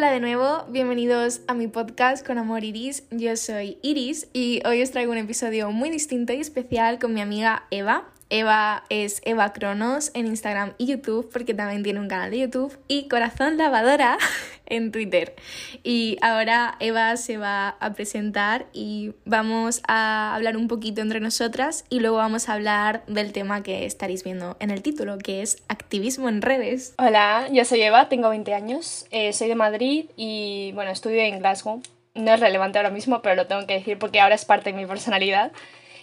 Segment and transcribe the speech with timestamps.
[0.00, 3.04] Hola de nuevo, bienvenidos a mi podcast con Amor Iris.
[3.10, 7.20] Yo soy Iris y hoy os traigo un episodio muy distinto y especial con mi
[7.20, 8.08] amiga Eva.
[8.30, 12.78] Eva es Eva Cronos en Instagram y YouTube porque también tiene un canal de YouTube
[12.86, 14.18] y Corazón Lavadora
[14.66, 15.34] en Twitter.
[15.82, 21.84] Y ahora Eva se va a presentar y vamos a hablar un poquito entre nosotras
[21.90, 25.62] y luego vamos a hablar del tema que estaréis viendo en el título, que es
[25.68, 26.94] activismo en redes.
[26.98, 31.40] Hola, yo soy Eva, tengo 20 años, eh, soy de Madrid y bueno, estudio en
[31.40, 31.82] Glasgow.
[32.14, 34.78] No es relevante ahora mismo, pero lo tengo que decir porque ahora es parte de
[34.78, 35.52] mi personalidad.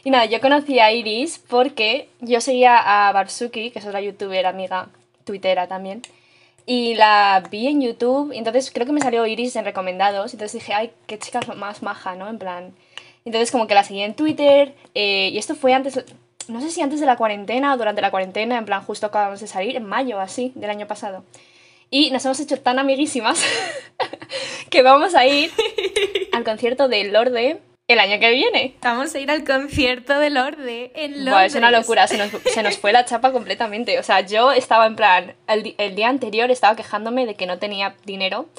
[0.04, 4.46] Y nada, yo conocí a Iris porque yo seguía a Barsuki, que es otra youtuber
[4.46, 4.90] amiga,
[5.24, 6.02] twittera también,
[6.66, 10.74] y la vi en YouTube, entonces creo que me salió Iris en recomendados, entonces dije,
[10.74, 12.28] ay, qué chica más maja, ¿no?
[12.30, 12.74] En plan...
[13.24, 16.02] Entonces como que la seguí en Twitter, eh, y esto fue antes,
[16.48, 19.42] no sé si antes de la cuarentena o durante la cuarentena, en plan justo acabamos
[19.42, 21.26] de salir, en mayo así, del año pasado.
[21.90, 23.44] Y nos hemos hecho tan amiguísimas
[24.70, 25.52] que vamos a ir
[26.32, 28.76] al concierto de Lorde el año que viene.
[28.82, 31.54] Vamos a ir al concierto de Lorde en Londres.
[31.54, 33.98] es una locura, se nos, se nos, fue la chapa completamente.
[34.00, 37.60] O sea, yo estaba en plan, el, el, día anterior estaba quejándome de que no
[37.60, 38.50] tenía dinero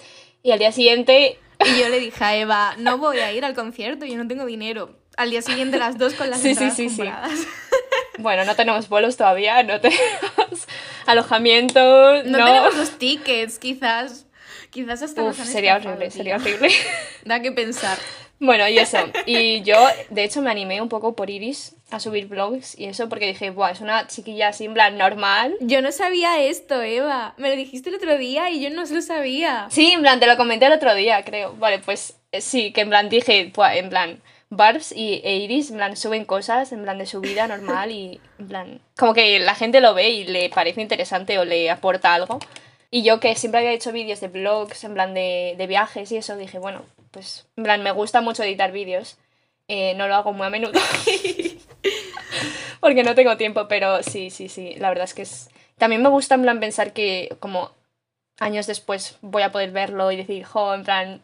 [0.42, 1.38] y al día siguiente...
[1.60, 4.46] Y yo le dije a Eva, no voy a ir al concierto, yo no tengo
[4.46, 4.96] dinero.
[5.16, 7.36] Al día siguiente las dos con las sí, entradas sí, sí, compradas.
[7.36, 7.46] Sí.
[8.18, 10.68] Bueno, no tenemos vuelos todavía, no tenemos
[11.06, 11.80] alojamiento,
[12.24, 12.44] no, no.
[12.44, 14.26] tenemos los tickets, quizás.
[14.70, 16.16] Quizás hasta Uf, han sería estafado, horrible, tía.
[16.16, 16.70] sería horrible.
[17.24, 17.98] Da que pensar.
[18.40, 18.98] Bueno, y eso.
[19.26, 19.76] Y yo,
[20.10, 23.50] de hecho, me animé un poco por Iris a subir vlogs y eso porque dije,
[23.50, 25.56] Buah, es una chiquilla así en plan normal.
[25.60, 27.34] Yo no sabía esto, Eva.
[27.36, 29.66] Me lo dijiste el otro día y yo no lo sabía.
[29.70, 31.54] Sí, en plan, te lo comenté el otro día, creo.
[31.54, 35.70] Vale, pues eh, sí, que en plan dije, Buah, en plan, Barbs y e Iris,
[35.70, 39.38] en plan, suben cosas, en plan, de su vida normal y, en plan, como que
[39.40, 42.38] la gente lo ve y le parece interesante o le aporta algo.
[42.90, 46.16] Y yo que siempre había hecho vídeos de vlogs, en plan, de, de viajes y
[46.16, 49.18] eso, dije, bueno, pues, en plan, me gusta mucho editar vídeos.
[49.68, 50.72] Eh, no lo hago muy a menudo.
[52.80, 54.74] Porque no tengo tiempo, pero sí, sí, sí.
[54.78, 55.50] La verdad es que es.
[55.76, 57.72] También me gusta, en plan, pensar que como
[58.38, 61.20] años después voy a poder verlo y decir, jo, en plan,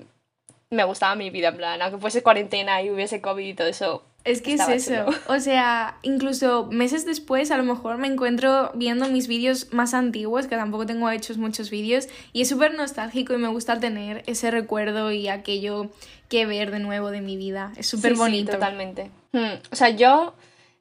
[0.70, 4.04] me gustaba mi vida, en plan, aunque fuese cuarentena y hubiese COVID y todo eso.
[4.24, 5.04] Es que es eso.
[5.04, 5.16] chulo.
[5.28, 10.46] O sea, incluso meses después a lo mejor me encuentro viendo mis vídeos más antiguos,
[10.46, 14.50] que tampoco tengo hechos muchos vídeos, y es súper nostálgico y me gusta tener ese
[14.50, 15.90] recuerdo y aquello
[16.28, 17.72] que ver de nuevo de mi vida.
[17.76, 18.52] Es súper Sí, sí, bonito.
[18.52, 19.10] totalmente.
[19.32, 20.34] Hmm, O sea, yo.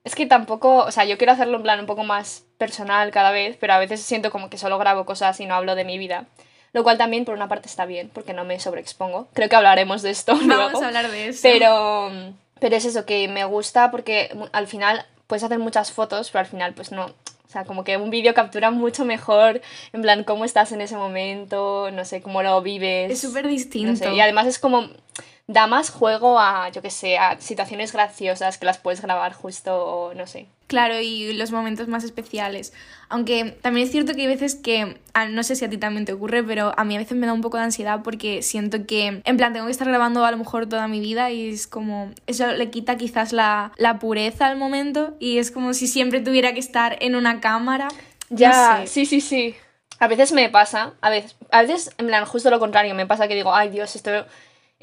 [0.06, 0.78] Es que tampoco.
[0.86, 3.80] O sea, yo quiero hacerlo en plan un poco más personal cada vez, pero a
[3.80, 6.26] veces siento como que solo grabo cosas y no hablo de mi vida.
[6.74, 9.28] Lo cual también, por una parte, está bien, porque no me sobreexpongo.
[9.34, 10.84] Creo que hablaremos de esto Vamos luego.
[10.84, 11.40] a hablar de eso.
[11.44, 12.10] Pero,
[12.64, 16.46] pero es eso, que me gusta porque al final puedes hacer muchas fotos, pero al
[16.46, 17.08] final pues no.
[17.08, 19.60] O sea, como que un vídeo captura mucho mejor,
[19.92, 23.12] en plan, cómo estás en ese momento, no sé, cómo lo vives.
[23.12, 23.98] es súper no distinto.
[23.98, 24.88] sé, Y además es como,
[25.48, 30.14] da más juego a, yo qué sé, a situaciones graciosas que las puedes grabar justo,
[30.16, 30.46] no sé.
[30.68, 32.74] Claro, y los momentos más especiales.
[33.10, 36.06] Aunque también es cierto que hay veces que, ah, no sé si a ti también
[36.06, 38.86] te ocurre, pero a mí a veces me da un poco de ansiedad porque siento
[38.88, 41.68] que, en plan, tengo que estar grabando a lo mejor toda mi vida y es
[41.68, 46.22] como, eso le quita quizás la, la pureza al momento y es como si siempre
[46.22, 47.90] tuviera que estar en una cámara.
[48.30, 48.88] No Ya, sé.
[48.88, 49.56] sí, sí, sí.
[50.00, 53.28] A veces me pasa, a veces, a veces, en plan, justo lo contrario, me pasa
[53.28, 54.26] que digo, ay Dios, esto,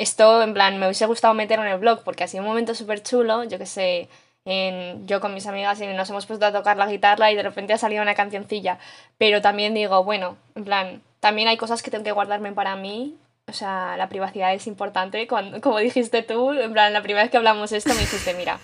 [0.01, 2.75] esto, en plan, me hubiese gustado meterlo en el blog porque ha sido un momento
[2.75, 4.09] súper chulo, yo que sé,
[4.47, 7.43] en, yo con mis amigas y nos hemos puesto a tocar la guitarra y de
[7.43, 8.79] repente ha salido una cancioncilla,
[9.19, 13.19] pero también digo, bueno, en plan, también hay cosas que tengo que guardarme para mí,
[13.47, 17.31] o sea, la privacidad es importante, cuando, como dijiste tú, en plan, la primera vez
[17.31, 18.59] que hablamos esto me dijiste, mira,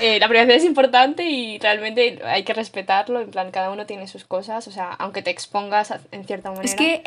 [0.00, 3.20] eh, la privacidad es importante y realmente hay que respetarlo.
[3.20, 4.68] En plan, cada uno tiene sus cosas.
[4.68, 6.64] O sea, aunque te expongas en cierta manera.
[6.64, 7.02] Es que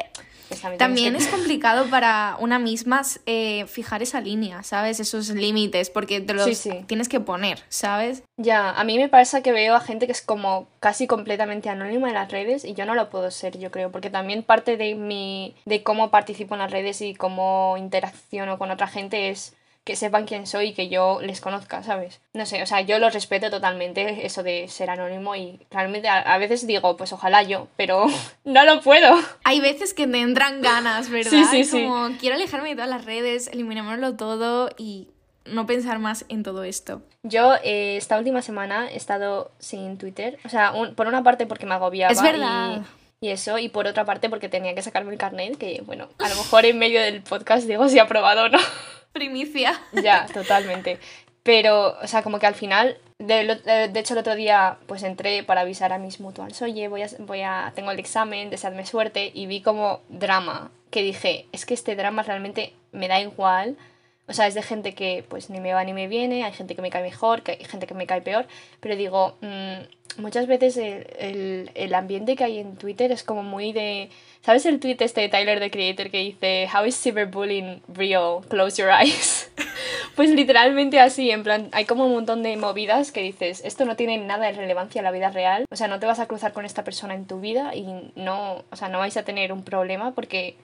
[0.78, 5.00] también, es complicado para una misma eh, fijar esa línea, ¿sabes?
[5.00, 6.84] Esos límites, porque te los Sí, sí.
[6.88, 8.24] tienes que poner, ¿sabes?
[8.38, 12.08] Ya, a mí me pasa que veo a gente que es como casi completamente anónima
[12.10, 14.96] en las redes y yo no lo puedo ser, yo creo, porque también parte de
[14.96, 19.54] mi de cómo participo en las redes y cómo interacciono con otra gente es
[19.84, 22.22] que sepan quién soy y que yo les conozca, ¿sabes?
[22.34, 26.20] No sé, o sea, yo lo respeto totalmente eso de ser anónimo y realmente a,
[26.20, 28.06] a veces digo, pues ojalá yo, pero
[28.46, 29.18] no lo puedo.
[29.44, 31.32] Hay veces que te entran ganas, ¿verdad?
[31.32, 31.84] Sí, sí, sí.
[31.84, 35.08] Como quiero alejarme de todas las redes, eliminémoslo todo y
[35.46, 37.02] no pensar más en todo esto.
[37.24, 41.48] Yo eh, esta última semana he estado sin Twitter, o sea, un- por una parte
[41.48, 42.84] porque me agobiaba Es verdad.
[43.20, 46.08] Y, y eso, y por otra parte porque tenía que sacarme el carnet, que bueno,
[46.20, 48.60] a lo mejor en medio del podcast digo si aprobado o no.
[49.14, 49.80] Primicia.
[49.92, 51.00] ya, totalmente.
[51.44, 55.44] Pero, o sea, como que al final de, de, hecho, el otro día pues entré
[55.44, 59.32] para avisar a mis mutuals, oye, voy a, voy a, tengo el examen, deseadme suerte,
[59.34, 63.78] y vi como drama, que dije, es que este drama realmente me da igual,
[64.28, 66.76] o sea, es de gente que pues ni me va ni me viene, hay gente
[66.76, 68.48] que me cae mejor, que hay gente que me cae peor,
[68.80, 69.82] pero digo, mmm,
[70.18, 74.10] muchas veces el, el, el, ambiente que hay en Twitter es como muy de...
[74.42, 78.42] ¿Sabes el tweet este de Tyler, the Creator, que dice, How is cyberbullying real?
[78.48, 79.52] Close your eyes.
[80.16, 83.96] pues literalmente así, en plan, hay como un montón de movidas que dices, esto no
[83.96, 86.54] tiene nada de relevancia en la vida real, o sea, no te vas a cruzar
[86.54, 89.64] con esta persona en tu vida y no, o sea, no vais a tener un
[89.64, 90.56] problema porque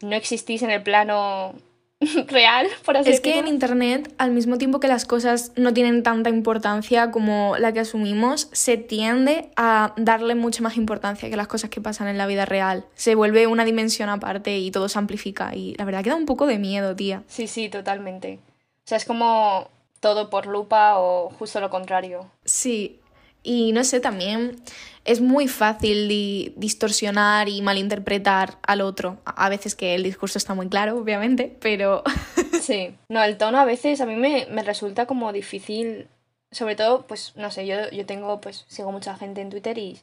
[0.00, 1.54] no existís en el plano
[2.28, 6.02] real, por así Es que en Internet, al mismo tiempo que las cosas no tienen
[6.02, 11.46] tanta importancia como la que asumimos, se tiende a darle mucha más importancia que las
[11.46, 12.86] cosas que pasan en la vida real.
[12.94, 15.54] Se vuelve una dimensión aparte y todo se amplifica.
[15.54, 17.22] Y la verdad que da un poco de miedo, tía.
[17.26, 18.38] Sí, sí, totalmente.
[18.84, 19.68] O sea, es como
[20.00, 22.30] todo por lupa o justo lo contrario.
[22.46, 22.98] Sí,
[23.42, 24.56] y no sé, también
[25.04, 26.08] es muy fácil
[26.56, 29.18] distorsionar y malinterpretar al otro.
[29.24, 32.02] A veces que el discurso está muy claro, obviamente, pero...
[32.60, 36.08] sí, no, el tono a veces a mí me, me, resulta como difícil,
[36.50, 39.98] sobre todo, pues, no sé, yo, yo tengo, pues, sigo mucha gente en Twitter y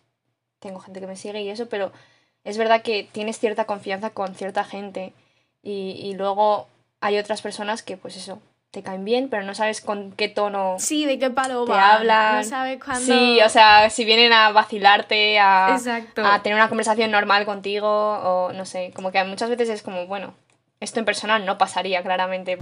[0.60, 1.92] tengo gente que me sigue y eso, pero
[2.44, 5.14] es verdad que tienes cierta confianza con cierta gente
[5.62, 6.68] y, y luego
[7.02, 8.40] hay otras personas que, pues eso,
[8.72, 10.76] te caen bien, pero no sabes con qué tono.
[10.78, 12.38] Sí, de qué palo te hablan.
[12.38, 13.02] No sabes cuándo.
[13.02, 18.54] Sí, o sea, si vienen a vacilarte, a, a tener una conversación normal contigo, o
[18.54, 20.34] no sé, como que muchas veces es como, bueno,
[20.80, 22.58] esto en persona no pasaría claramente.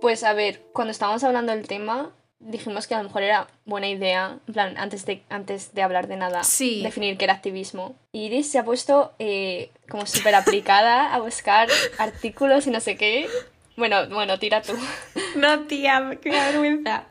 [0.00, 2.10] Pues a ver, cuando estábamos hablando del tema,
[2.40, 6.08] dijimos que a lo mejor era buena idea, en plan, antes de, antes de hablar
[6.08, 6.40] de nada,
[6.82, 7.94] definir qué era activismo.
[8.12, 13.28] Iris se ha puesto eh, como súper aplicada a buscar artículos y no sé qué.
[13.76, 14.72] Bueno, bueno, tira tú.
[15.36, 17.04] No, tía, qué vergüenza.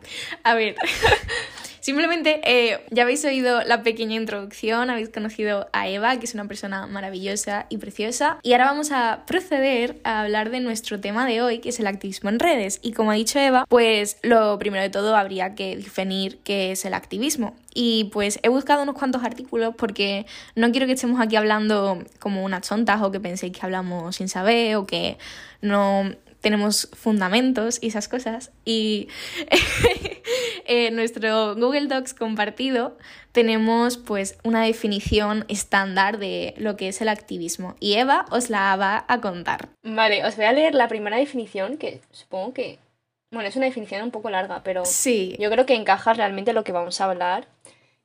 [0.44, 0.76] A ver,
[1.80, 6.48] Simplemente eh, ya habéis oído la pequeña introducción, habéis conocido a Eva, que es una
[6.48, 8.40] persona maravillosa y preciosa.
[8.44, 11.88] Y ahora vamos a proceder a hablar de nuestro tema de hoy, que es el
[11.88, 12.80] activismo en redes.
[12.82, 16.86] Y como ha dicho Eva, pues lo primero de todo habría que definir qué es
[16.86, 17.56] el activismo.
[17.74, 20.26] Y pues he buscado unos cuantos artículos porque
[20.56, 24.28] no quiero que estemos aquí hablando como unas tontas o que penséis que hablamos sin
[24.28, 25.18] saber o que
[25.62, 28.52] no tenemos fundamentos y esas cosas.
[28.66, 29.10] Y
[30.66, 32.98] en nuestro Google Docs compartido
[33.32, 37.76] tenemos pues una definición estándar de lo que es el activismo.
[37.80, 39.70] Y Eva os la va a contar.
[39.84, 42.80] Vale, os voy a leer la primera definición, que supongo que...
[43.32, 45.36] Bueno, es una definición un poco larga, pero sí.
[45.40, 47.48] yo creo que encaja realmente lo que vamos a hablar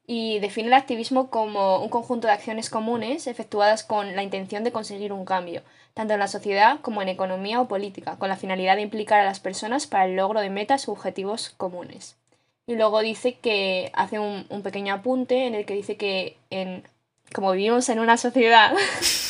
[0.06, 4.72] y define el activismo como un conjunto de acciones comunes efectuadas con la intención de
[4.72, 5.62] conseguir un cambio,
[5.94, 9.24] tanto en la sociedad como en economía o política, con la finalidad de implicar a
[9.24, 12.16] las personas para el logro de metas u objetivos comunes.
[12.66, 16.82] Y luego dice que hace un, pequeño apunte en el que dice que en,
[17.32, 18.74] como vivimos en una sociedad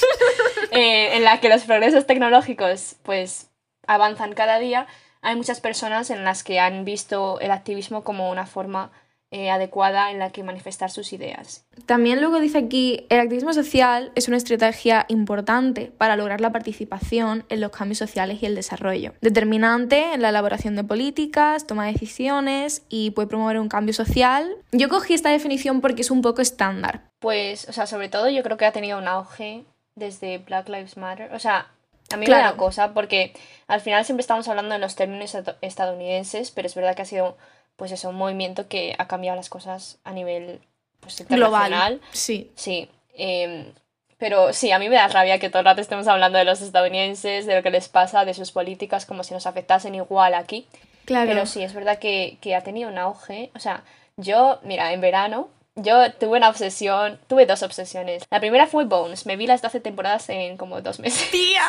[0.70, 3.49] eh, en la que los progresos tecnológicos pues
[3.87, 4.87] avanzan cada día,
[5.20, 8.90] hay muchas personas en las que han visto el activismo como una forma
[9.36, 11.66] eh, adecuada en la que manifestar sus ideas.
[11.86, 17.44] También luego dice aquí, el activismo social es una estrategia importante para lograr la participación
[17.49, 21.94] en los cambios sociales y el desarrollo, determinante en la elaboración de políticas, toma de
[21.94, 24.49] decisiones y puede promover un cambio social.
[24.70, 27.02] Yo cogí esta definición porque es un poco estándar.
[27.18, 29.64] Pues, o sea, sobre todo yo creo que ha tenido un auge
[29.97, 31.35] desde Black Lives Matter.
[31.35, 31.73] O sea,
[32.12, 33.32] a mí me da cosa porque
[33.66, 37.37] al final siempre estamos hablando en los términos estadounidenses, pero es verdad que ha sido
[37.76, 40.61] pues es un movimiento que ha cambiado las cosas a nivel
[41.00, 41.95] pues, internacional.
[41.95, 42.50] Global, sí.
[42.54, 42.88] Sí.
[43.14, 43.73] Em,
[44.19, 46.62] pero sí, a mí me da rabia que todo el rato estemos hablando de los
[46.62, 50.66] estadounidenses, de lo que les pasa, de sus políticas, como si nos afectasen igual aquí.
[51.04, 51.28] Claro.
[51.28, 53.50] Pero sí, es verdad que, que ha tenido un auge.
[53.54, 53.83] O sea,
[54.16, 58.25] yo, mira, en verano yo tuve una obsesión, tuve dos obsesiones.
[58.31, 61.31] La primera fue Bones, me vi las 12 temporadas en como dos meses.
[61.33, 61.62] ¡Tía!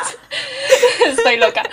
[1.06, 1.64] Estoy loca.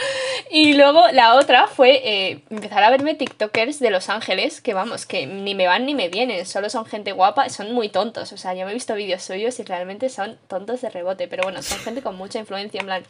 [0.50, 5.06] Y luego la otra fue eh, empezar a verme TikTokers de Los Ángeles, que vamos,
[5.06, 8.34] que ni me van ni me vienen, solo son gente guapa, son muy tontos.
[8.34, 11.44] O sea, yo me he visto vídeos suyos y realmente son tontos de rebote, pero
[11.44, 13.04] bueno, son gente con mucha influencia, en plan,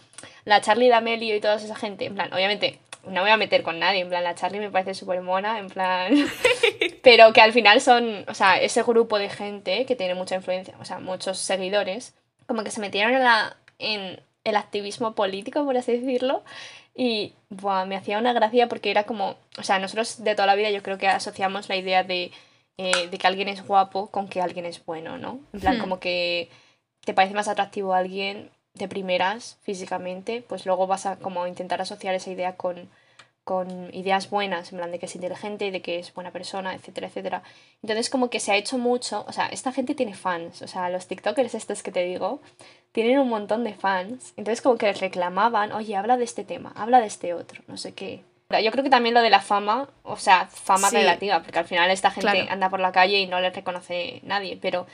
[0.44, 3.80] la Charlie D'Amelio y toda esa gente, en plan, obviamente no voy a meter con
[3.80, 6.14] nadie, en plan, la Charlie me parece súper mona, en plan...
[7.04, 10.76] pero que al final son, o sea, ese grupo de gente que tiene mucha influencia,
[10.80, 12.16] o sea, muchos seguidores,
[12.48, 16.44] como que se metieron en, la, en el activismo político, por así decirlo,
[16.96, 20.56] y buah, me hacía una gracia porque era como, o sea, nosotros de toda la
[20.56, 22.32] vida yo creo que asociamos la idea de,
[22.78, 25.40] eh, de que alguien es guapo con que alguien es bueno, ¿no?
[25.54, 25.82] En plan, hmm.
[25.82, 26.50] como que
[27.04, 31.82] te parece más atractivo a alguien de primeras físicamente, pues luego vas a como intentar
[31.82, 32.90] asociar esa idea con,
[33.44, 37.08] con ideas buenas, en plan de que es inteligente, de que es buena persona, etcétera,
[37.08, 37.44] etcétera.
[37.82, 40.90] Entonces como que se ha hecho mucho, o sea, esta gente tiene fans, o sea,
[40.90, 42.42] los TikTokers estos que te digo,
[42.92, 44.34] tienen un montón de fans.
[44.38, 47.78] Entonces como que les reclamaban, oye, habla de este tema, habla de este otro, no
[47.78, 48.24] sé qué.
[48.62, 51.90] Yo creo que también lo de la fama, o sea, fama relativa, porque al final
[51.90, 54.86] esta gente anda por la calle y no le reconoce nadie, pero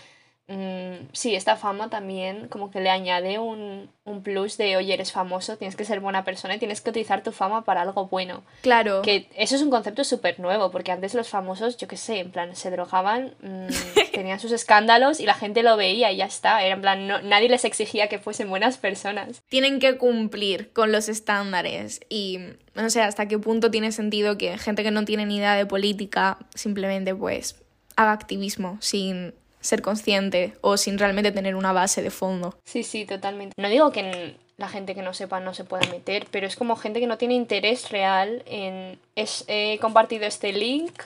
[0.49, 5.11] Mm, sí, esta fama también como que le añade un, un, plus de, oye, eres
[5.11, 8.41] famoso, tienes que ser buena persona y tienes que utilizar tu fama para algo bueno.
[8.61, 9.03] Claro.
[9.03, 12.31] Que eso es un concepto súper nuevo, porque antes los famosos, yo qué sé, en
[12.31, 13.67] plan, se drogaban, mm,
[14.11, 16.63] tenían sus escándalos y la gente lo veía y ya está.
[16.63, 19.43] Era en plan, no, nadie les exigía que fuesen buenas personas.
[19.49, 22.39] Tienen que cumplir con los estándares y
[22.73, 25.67] no sé hasta qué punto tiene sentido que gente que no tiene ni idea de
[25.67, 27.55] política simplemente pues
[27.95, 32.57] haga activismo sin ser consciente o sin realmente tener una base de fondo.
[32.65, 33.53] Sí, sí, totalmente.
[33.57, 36.75] No digo que la gente que no sepa no se pueda meter, pero es como
[36.75, 38.99] gente que no tiene interés real en...
[39.15, 41.01] Es, he compartido este link,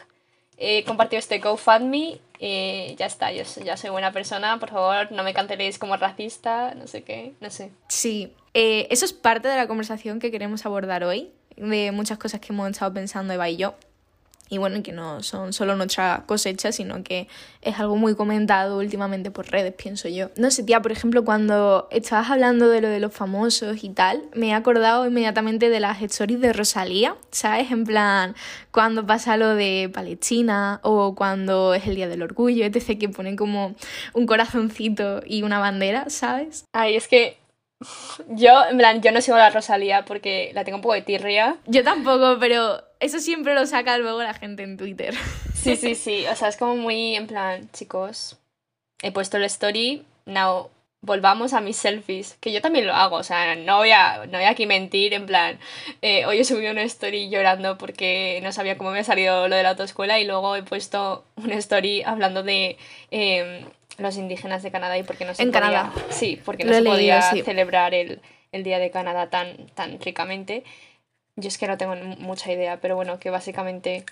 [0.57, 5.23] he compartido este GoFundMe, eh, ya está, yo ya soy buena persona, por favor, no
[5.23, 7.71] me canteléis como racista, no sé qué, no sé.
[7.87, 12.41] Sí, eh, eso es parte de la conversación que queremos abordar hoy, de muchas cosas
[12.41, 13.75] que hemos estado pensando Eva y yo
[14.53, 17.27] y bueno, que no son solo nuestra cosecha, sino que
[17.63, 20.29] es algo muy comentado últimamente por redes, pienso yo.
[20.35, 24.21] No sé, tía, por ejemplo, cuando estabas hablando de lo de los famosos y tal,
[24.35, 27.71] me he acordado inmediatamente de las stories de Rosalía, ¿sabes?
[27.71, 28.35] En plan,
[28.69, 33.35] cuando pasa lo de Palestina o cuando es el Día del Orgullo, etc., que ponen
[33.35, 33.73] como
[34.13, 36.65] un corazoncito y una bandera, ¿sabes?
[36.73, 37.37] Ay, es que
[38.29, 41.01] yo, en plan, yo no sigo a la Rosalía porque la tengo un poco de
[41.01, 41.57] tirria.
[41.65, 45.13] Yo tampoco, pero eso siempre lo saca luego la gente en Twitter.
[45.53, 46.25] Sí, sí, sí.
[46.31, 48.37] O sea, es como muy en plan, chicos,
[49.01, 50.69] he puesto el story, now
[51.03, 54.37] volvamos a mis selfies, que yo también lo hago, o sea, no voy a, no
[54.37, 55.59] voy aquí mentir, en plan,
[56.01, 59.55] eh, hoy he subido una story llorando porque no sabía cómo me ha salido lo
[59.57, 62.77] de la autoescuela y luego he puesto una story hablando de
[63.11, 63.65] em,
[63.97, 65.91] los indígenas de Canadá y porque no se en Canadá.
[66.09, 68.21] Sí, porque no se podía celebrar el,
[68.53, 70.63] Día de Canadá tan, tan ricamente.
[71.35, 74.05] Yo es que no tengo mucha idea, pero bueno, que básicamente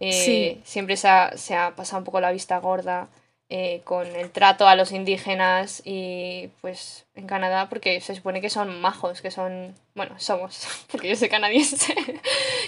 [0.00, 3.08] eh, siempre se ha, se ha, pasado un poco la vista gorda
[3.50, 8.50] eh, con el trato a los indígenas y pues en Canadá porque se supone que
[8.50, 11.94] son majos, que son, bueno, somos, porque yo soy canadiense.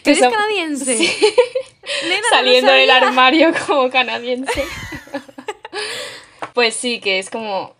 [0.04, 0.96] ¿Eres canadiense?
[2.30, 4.64] Saliendo del armario como canadiense.
[6.52, 7.74] Pues sí, que es como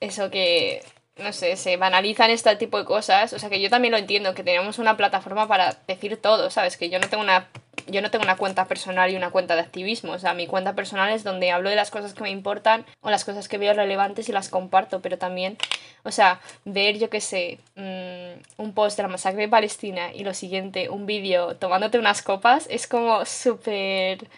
[0.00, 0.82] eso que,
[1.18, 3.32] no sé, se banalizan este tipo de cosas.
[3.32, 6.76] O sea, que yo también lo entiendo, que tenemos una plataforma para decir todo, ¿sabes?
[6.76, 7.48] Que yo no tengo una
[7.88, 10.12] yo no tengo una cuenta personal y una cuenta de activismo.
[10.12, 13.10] O sea, mi cuenta personal es donde hablo de las cosas que me importan o
[13.10, 15.00] las cosas que veo relevantes y las comparto.
[15.00, 15.56] Pero también,
[16.02, 20.24] o sea, ver, yo qué sé, mm, un post de la masacre de Palestina y
[20.24, 24.28] lo siguiente, un vídeo tomándote unas copas, es como súper...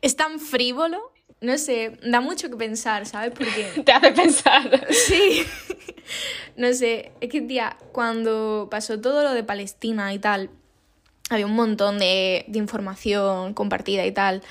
[0.00, 1.12] Es tan frívolo
[1.42, 3.32] no sé, da mucho que pensar, ¿sabes?
[3.36, 3.82] Porque...
[3.84, 4.86] Te hace pensar.
[4.90, 5.44] Sí.
[6.56, 10.50] no sé, es que, tía, cuando pasó todo lo de Palestina y tal,
[11.30, 14.42] había un montón de, de, información compartida y tal.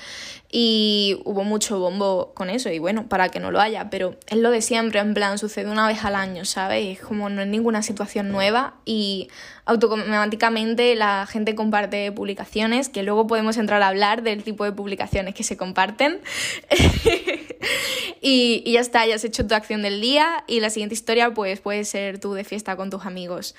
[0.54, 2.68] Y hubo mucho bombo con eso.
[2.68, 3.88] Y bueno, para que no lo haya.
[3.88, 6.98] Pero es lo de siempre, en plan, sucede una vez al año, ¿sabes?
[6.98, 8.74] Es como no es ninguna situación nueva.
[8.84, 9.30] Y
[9.64, 15.34] automáticamente la gente comparte publicaciones, que luego podemos entrar a hablar del tipo de publicaciones
[15.34, 16.20] que se comparten.
[18.20, 21.32] y, y, ya está, ya has hecho tu acción del día y la siguiente historia
[21.32, 23.54] pues puede ser tú de fiesta con tus amigos.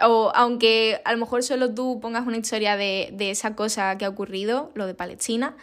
[0.00, 4.04] O aunque a lo mejor solo tú pongas una historia de, de esa cosa que
[4.04, 5.56] ha ocurrido, lo de Palestina,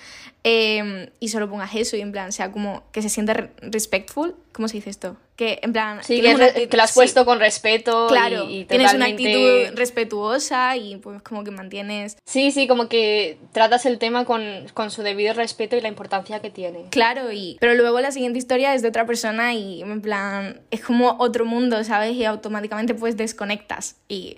[0.47, 4.67] eh, y solo pongas eso y en plan sea como que se siente respectful, ¿cómo
[4.67, 5.17] se dice esto?
[5.35, 6.03] Que en plan...
[6.03, 8.05] Sí, que, lo has puesto con respeto.
[8.07, 12.17] Claro, y, tienes una actitud respetuosa y pues como que mantienes...
[12.27, 14.43] Sí, sí, como que tratas el tema con,
[14.75, 16.89] con, su debido respeto y la importancia que tiene.
[16.91, 20.81] Claro, y pero luego la siguiente historia es de otra persona y en plan es
[20.81, 22.13] como otro mundo, ¿sabes?
[22.13, 23.95] Y automáticamente pues desconectas.
[24.07, 24.37] Y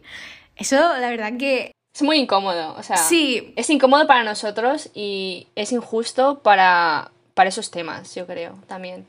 [0.56, 1.74] eso la verdad que...
[1.98, 2.98] Es muy incómodo, o sea...
[2.98, 3.54] Sí.
[3.56, 9.08] Es incómodo para nosotros y es injusto para, para esos temas, yo creo, también.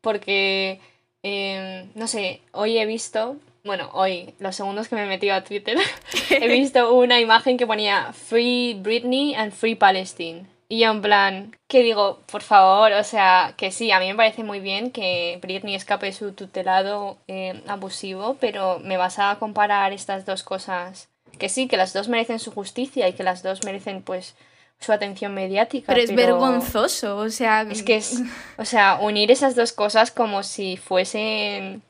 [0.00, 0.80] Porque
[1.24, 5.42] Em, no sé, hoy he visto, bueno, hoy, los segundos que me he metido a
[5.42, 5.78] Twitter,
[6.30, 10.44] he visto una imagen que ponía Free Britney and Free Palestine.
[10.68, 14.16] Y yo en plan, que digo, por favor, o sea, que sí, a mí me
[14.16, 19.38] parece muy bien que Britney escape de su tutelado em, abusivo, pero me vas a
[19.38, 23.42] comparar estas dos cosas, que sí, que las dos merecen su justicia y que las
[23.42, 24.34] dos merecen pues
[24.80, 25.86] su atención mediática.
[25.86, 27.62] Pero es vergonzoso, o sea...
[27.62, 28.22] Es que es,
[28.58, 31.82] o sea, unir esas dos cosas como si fuesen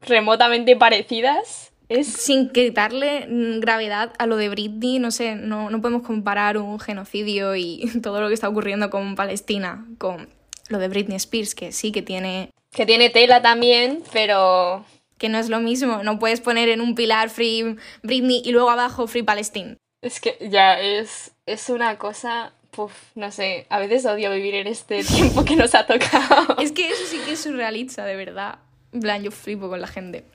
[0.00, 2.08] remotamente parecidas Es...
[2.08, 6.78] Sin quitarle mm, gravedad a lo de Britney, no sé, no, no podemos comparar un
[6.78, 10.28] genocidio y todo lo que está ocurriendo con Palestina con
[10.68, 12.50] lo de Britney Spears, que sí que tiene...
[12.70, 14.84] Que tiene tela también, pero...
[15.24, 18.68] Que no es lo mismo, no puedes poner en un pilar Free Britney y luego
[18.68, 19.78] abajo Free Palestine.
[20.02, 24.66] Es que ya es, es una cosa Puf, no sé, a veces odio vivir en
[24.66, 26.58] este tiempo que nos ha tocado.
[26.60, 28.58] es que eso sí que es surrealista, de verdad.
[28.92, 30.26] En plan, yo flipo con la gente.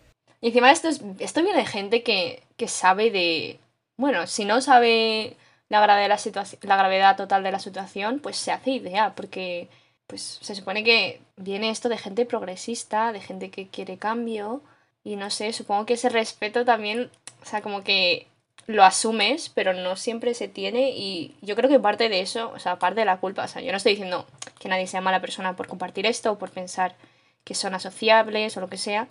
[0.42, 3.60] Y encima esto, es, esto viene de gente que, que sabe de...
[3.96, 8.52] Bueno, si no sabe la gravedad, la, la gravedad total de la situación, pues se
[8.52, 9.68] hace idea, porque
[10.08, 14.64] pues se supone que viene esto de gente progresista, de gente que quiere cambio,
[15.04, 17.10] y no sé, supongo que ese respeto también,
[17.42, 18.28] o sea, como que
[18.68, 22.60] lo asumes, pero no siempre se tiene y yo creo que parte de eso, o
[22.60, 24.28] sea, parte de la culpa, o sea, yo no estoy diciendo
[24.60, 26.96] que nadie sea mala persona por compartir esto o por pensar
[27.44, 29.08] que son asociables o lo que sea,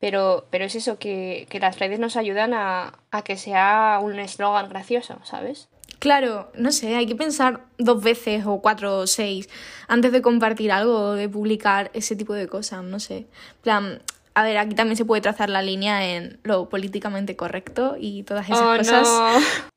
[0.00, 4.68] pero, pero es eso, que, las redes nos ayudan a, a que sea un eslogan
[4.68, 5.68] gracioso, ¿sabes?
[5.98, 9.48] Claro, no sé, hay que pensar dos veces o cuatro o seis
[9.88, 13.26] antes de compartir algo o de publicar ese tipo de cosas, no sé.
[13.62, 14.02] plan,
[14.36, 18.44] a ver, aquí también se puede trazar la línea en lo políticamente correcto y todas
[18.44, 19.08] esas oh, cosas.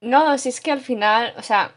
[0.01, 0.25] No.
[0.31, 1.71] no, si es que al final, o sea,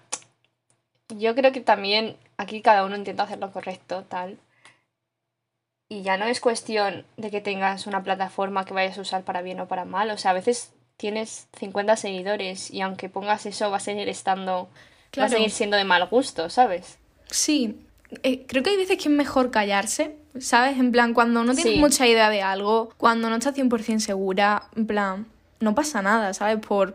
[1.16, 4.36] yo creo que también aquí cada uno intenta hacer lo correcto, tal.
[5.88, 9.42] Y ya no es cuestión de que tengas una plataforma que vayas a usar para
[9.42, 10.10] bien o para mal.
[10.10, 14.68] O sea, a veces tienes 50 seguidores y aunque pongas eso va a seguir estando,
[15.16, 16.98] va a seguir siendo de mal gusto, ¿sabes?
[17.30, 17.78] Sí,
[18.24, 20.78] eh, creo que hay veces que es mejor callarse, ¿sabes?
[20.78, 24.86] En plan, cuando no tienes mucha idea de algo, cuando no estás 100% segura, en
[24.86, 25.26] plan,
[25.60, 26.58] no pasa nada, ¿sabes?
[26.58, 26.94] Por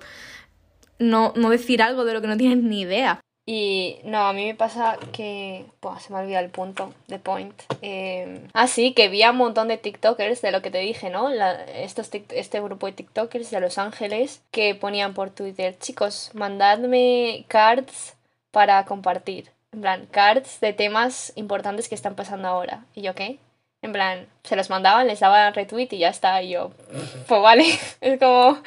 [0.99, 3.19] no, no decir algo de lo que no tienes ni idea.
[3.49, 5.65] Y no, a mí me pasa que.
[5.81, 7.53] Buah, se me olvida el punto, the point.
[7.81, 8.45] Eh...
[8.53, 11.29] Ah, sí, que vi a un montón de TikTokers de lo que te dije, ¿no?
[11.29, 18.17] estos este grupo de TikTokers de Los Ángeles que ponían por Twitter: chicos, mandadme cards
[18.51, 19.49] para compartir.
[19.77, 22.85] En plan, cards de temas importantes que están pasando ahora.
[22.95, 23.37] ¿Y yo qué?
[23.83, 26.41] En plan, se los mandaban, les daba retweet y ya está.
[26.41, 26.71] Y yo,
[27.27, 27.65] pues vale.
[28.01, 28.57] Es como,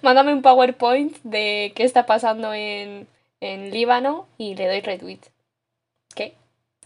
[0.00, 3.08] mándame un PowerPoint de qué está pasando en,
[3.40, 5.18] en Líbano y le doy retweet.
[6.14, 6.34] ¿Qué?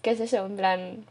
[0.01, 0.47] ¿Qué es eso?
[0.47, 1.05] En plan,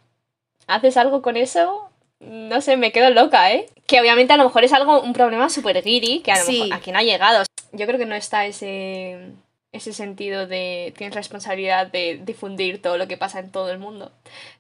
[0.66, 1.92] ¿haces algo con eso?
[2.22, 3.68] No sé, me quedo loca, ¿eh?
[3.86, 6.74] Que obviamente a lo mejor es algo, un problema súper guiri, que a lo mejor
[6.74, 7.44] aquí no ha llegado.
[7.72, 9.32] Yo creo que no está ese
[9.74, 14.12] ese sentido de tienes responsabilidad de difundir todo lo que pasa en todo el mundo.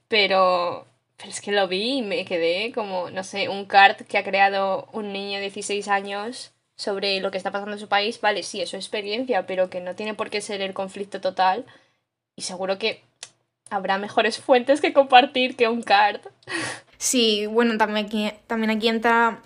[0.09, 0.85] Pero,
[1.17, 4.23] pero es que lo vi y me quedé como, no sé, un card que ha
[4.23, 8.43] creado un niño de 16 años sobre lo que está pasando en su país, vale,
[8.43, 11.65] sí, es su experiencia, pero que no tiene por qué ser el conflicto total.
[12.35, 13.03] Y seguro que
[13.69, 16.21] habrá mejores fuentes que compartir que un card.
[16.97, 19.41] Sí, bueno, también aquí, también aquí entra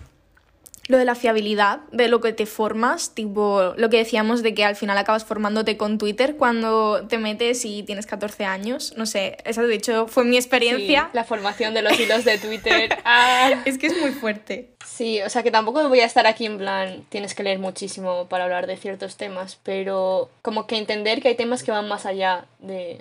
[0.88, 4.64] lo de la fiabilidad de lo que te formas, tipo lo que decíamos de que
[4.64, 8.94] al final acabas formándote con Twitter cuando te metes y tienes 14 años.
[8.96, 11.10] No sé, esa de hecho fue mi experiencia.
[11.12, 12.88] la formación de los hilos de Twitter.
[13.10, 13.62] Ah.
[13.64, 14.70] Es que es muy fuerte.
[14.84, 18.26] Sí, o sea que tampoco voy a estar aquí en plan, tienes que leer muchísimo
[18.28, 22.06] para hablar de ciertos temas, pero como que entender que hay temas que van más
[22.06, 23.00] allá de,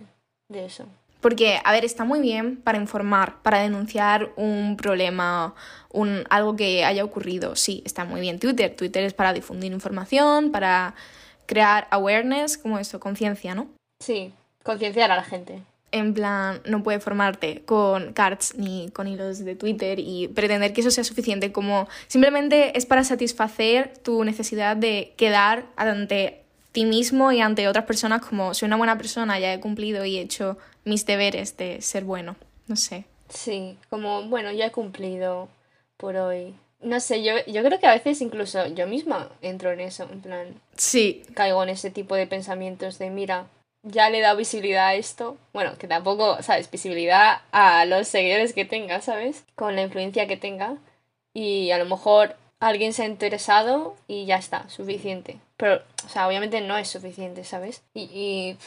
[0.49, 0.85] de eso.
[1.21, 5.55] Porque, a ver, está muy bien para informar, para denunciar un problema,
[5.91, 7.55] un, algo que haya ocurrido.
[7.55, 8.75] Sí, está muy bien Twitter.
[8.75, 10.93] Twitter es para difundir información, para
[11.47, 13.67] crear awareness, como eso, conciencia, ¿no?
[13.99, 14.31] Sí,
[14.63, 15.63] concienciar a la gente.
[15.91, 20.81] En plan, no puedes formarte con cards ni con hilos de Twitter y pretender que
[20.81, 21.51] eso sea suficiente.
[21.51, 27.85] Como simplemente es para satisfacer tu necesidad de quedar ante ti mismo y ante otras
[27.85, 31.81] personas como soy una buena persona, ya he cumplido y he hecho mis deberes de
[31.81, 32.35] ser bueno.
[32.67, 33.05] No sé.
[33.29, 35.49] Sí, como, bueno, ya he cumplido
[35.97, 36.55] por hoy.
[36.79, 40.21] No sé, yo, yo creo que a veces incluso yo misma entro en eso, en
[40.21, 40.61] plan...
[40.75, 41.23] Sí.
[41.33, 43.47] Caigo en ese tipo de pensamientos de, mira,
[43.83, 45.37] ya le he dado visibilidad a esto.
[45.53, 46.69] Bueno, que tampoco, ¿sabes?
[46.69, 49.43] Visibilidad a los seguidores que tenga, ¿sabes?
[49.55, 50.77] Con la influencia que tenga.
[51.33, 55.39] Y a lo mejor alguien se ha interesado y ya está, suficiente.
[55.57, 57.81] Pero, o sea, obviamente no es suficiente, ¿sabes?
[57.95, 58.57] Y, y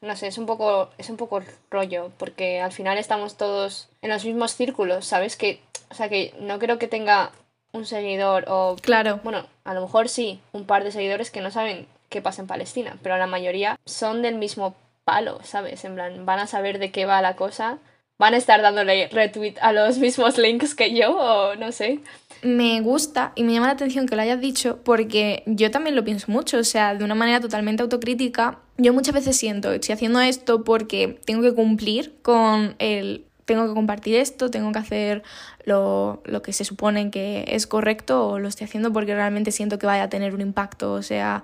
[0.00, 4.10] no sé, es un poco, es un poco rollo, porque al final estamos todos en
[4.10, 5.36] los mismos círculos, ¿sabes?
[5.36, 7.32] Que, o sea, que no creo que tenga
[7.72, 8.76] un seguidor o...
[8.80, 9.20] Claro.
[9.22, 12.48] Bueno, a lo mejor sí, un par de seguidores que no saben qué pasa en
[12.48, 15.84] Palestina, pero la mayoría son del mismo palo, ¿sabes?
[15.84, 17.78] En plan, van a saber de qué va la cosa,
[18.18, 22.00] van a estar dándole retweet a los mismos links que yo, o no sé
[22.42, 26.04] me gusta y me llama la atención que lo hayas dicho porque yo también lo
[26.04, 28.58] pienso mucho, o sea, de una manera totalmente autocrítica.
[28.76, 33.72] Yo muchas veces siento, estoy haciendo esto porque tengo que cumplir con el tengo que
[33.72, 35.22] compartir esto, tengo que hacer
[35.64, 39.78] lo, lo, que se supone que es correcto o lo estoy haciendo porque realmente siento
[39.78, 41.42] que vaya a tener un impacto, o sea,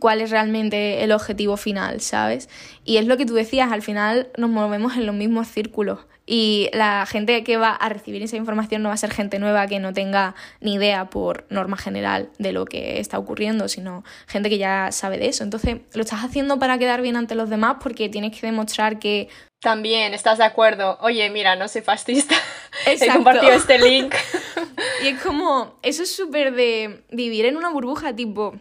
[0.00, 2.48] cuál es realmente el objetivo final, ¿sabes?
[2.84, 6.68] Y es lo que tú decías, al final nos movemos en los mismos círculos y
[6.74, 9.80] la gente que va a recibir esa información no va a ser gente nueva que
[9.80, 14.58] no tenga ni idea por norma general de lo que está ocurriendo, sino gente que
[14.58, 15.42] ya sabe de eso.
[15.42, 19.30] Entonces, lo estás haciendo para quedar bien ante los demás porque tienes que demostrar que...
[19.60, 20.98] También, estás de acuerdo.
[21.00, 22.34] Oye, mira, no soy fascista.
[22.86, 24.14] He compartido este link.
[25.02, 28.54] y es como, eso es súper de vivir en una burbuja tipo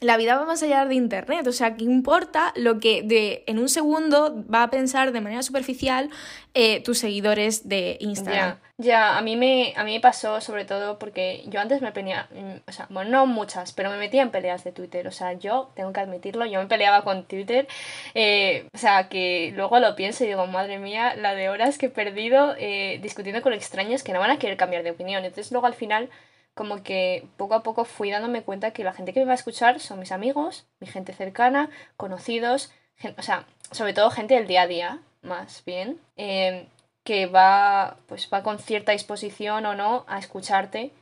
[0.00, 3.58] la vida va más allá de Internet, o sea, ¿qué importa lo que de, en
[3.58, 6.10] un segundo va a pensar de manera superficial
[6.52, 8.58] eh, tus seguidores de Instagram?
[8.76, 12.28] Ya, a, mí me, a mí me pasó sobre todo porque yo antes me peleaba,
[12.30, 15.32] mm, o sea, bueno, no muchas, pero me metía en peleas de Twitter, o sea,
[15.32, 17.66] yo tengo que admitirlo, yo me peleaba con Twitter,
[18.12, 21.86] eh, o sea, que luego lo pienso y digo, madre mía, la de horas que
[21.86, 25.50] he perdido eh, discutiendo con extraños que no van a querer cambiar de opinión, entonces
[25.52, 26.10] luego al final
[26.56, 29.34] como que poco a poco fui dándome cuenta que la gente que me va a
[29.34, 32.72] escuchar son mis amigos, mi gente cercana, conocidos,
[33.18, 36.66] o sea, sobre todo gente del día a día, más bien, em,
[37.04, 40.92] que va, pues va con cierta disposición o no a escucharte.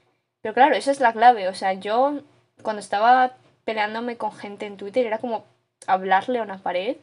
[0.43, 2.21] Pero claro, esa es la clave, o sea, yo
[2.63, 5.45] cuando estaba peleándome con gente en Twitter era como
[5.87, 6.97] hablarle a una pared,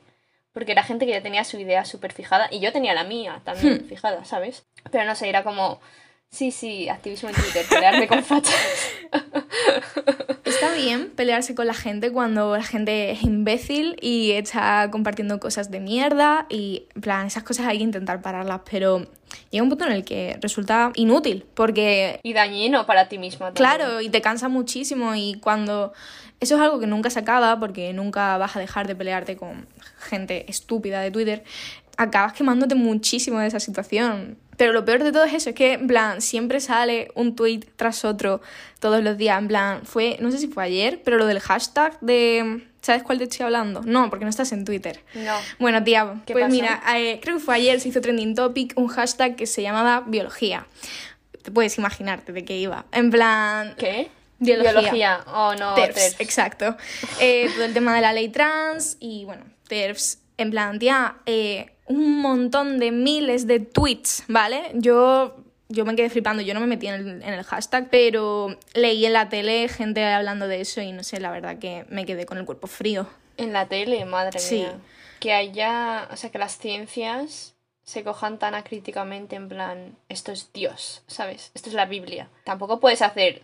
[0.51, 3.39] porque era gente que ya tenía su idea súper fijada y yo tenía la mía
[3.45, 3.87] también hmm.
[3.87, 4.65] fijada, ¿sabes?
[4.91, 5.79] Pero no sé, era como
[6.33, 8.55] Sí, sí, activismo en Twitter, pelearme con fachas.
[10.45, 15.71] Está bien pelearse con la gente cuando la gente es imbécil y está compartiendo cosas
[15.71, 19.07] de mierda y, en plan, esas cosas hay que intentar pararlas, pero
[19.49, 22.21] llega un punto en el que resulta inútil porque...
[22.23, 23.51] Y dañino para ti mismo.
[23.51, 25.91] Claro, y te cansa muchísimo y cuando...
[26.39, 29.67] Eso es algo que nunca se acaba porque nunca vas a dejar de pelearte con
[29.99, 31.43] gente estúpida de Twitter.
[31.97, 35.73] Acabas quemándote muchísimo de esa situación pero lo peor de todo es eso, es que,
[35.73, 38.41] en plan, siempre sale un tweet tras otro
[38.79, 39.39] todos los días.
[39.39, 42.67] En plan, fue, no sé si fue ayer, pero lo del hashtag de.
[42.79, 43.81] ¿Sabes cuál te estoy hablando?
[43.83, 45.03] No, porque no estás en Twitter.
[45.15, 45.35] No.
[45.57, 49.35] Bueno, tía, pues mira, eh, creo que fue ayer, se hizo trending topic un hashtag
[49.35, 50.67] que se llamaba biología.
[51.41, 52.85] Te puedes imaginarte de qué iba.
[52.91, 53.73] En plan.
[53.79, 54.11] ¿Qué?
[54.37, 54.73] Biología.
[54.73, 55.23] Biología.
[55.25, 55.73] Oh, no.
[55.73, 56.77] TERFs, exacto.
[57.19, 60.19] Eh, todo el tema de la ley trans y, bueno, TERFs.
[60.37, 64.71] En plan, tía, eh, un montón de miles de tweets, ¿vale?
[64.73, 65.35] Yo,
[65.69, 69.05] yo me quedé flipando, yo no me metí en el, en el hashtag, pero leí
[69.05, 72.25] en la tele gente hablando de eso y no sé, la verdad que me quedé
[72.25, 73.07] con el cuerpo frío.
[73.37, 74.79] En la tele, madre mía.
[75.19, 80.51] Que haya, o sea, que las ciencias se cojan tan acríticamente en plan, esto es
[80.53, 81.51] Dios, ¿sabes?
[81.53, 82.29] Esto es la Biblia.
[82.43, 83.43] Tampoco puedes hacer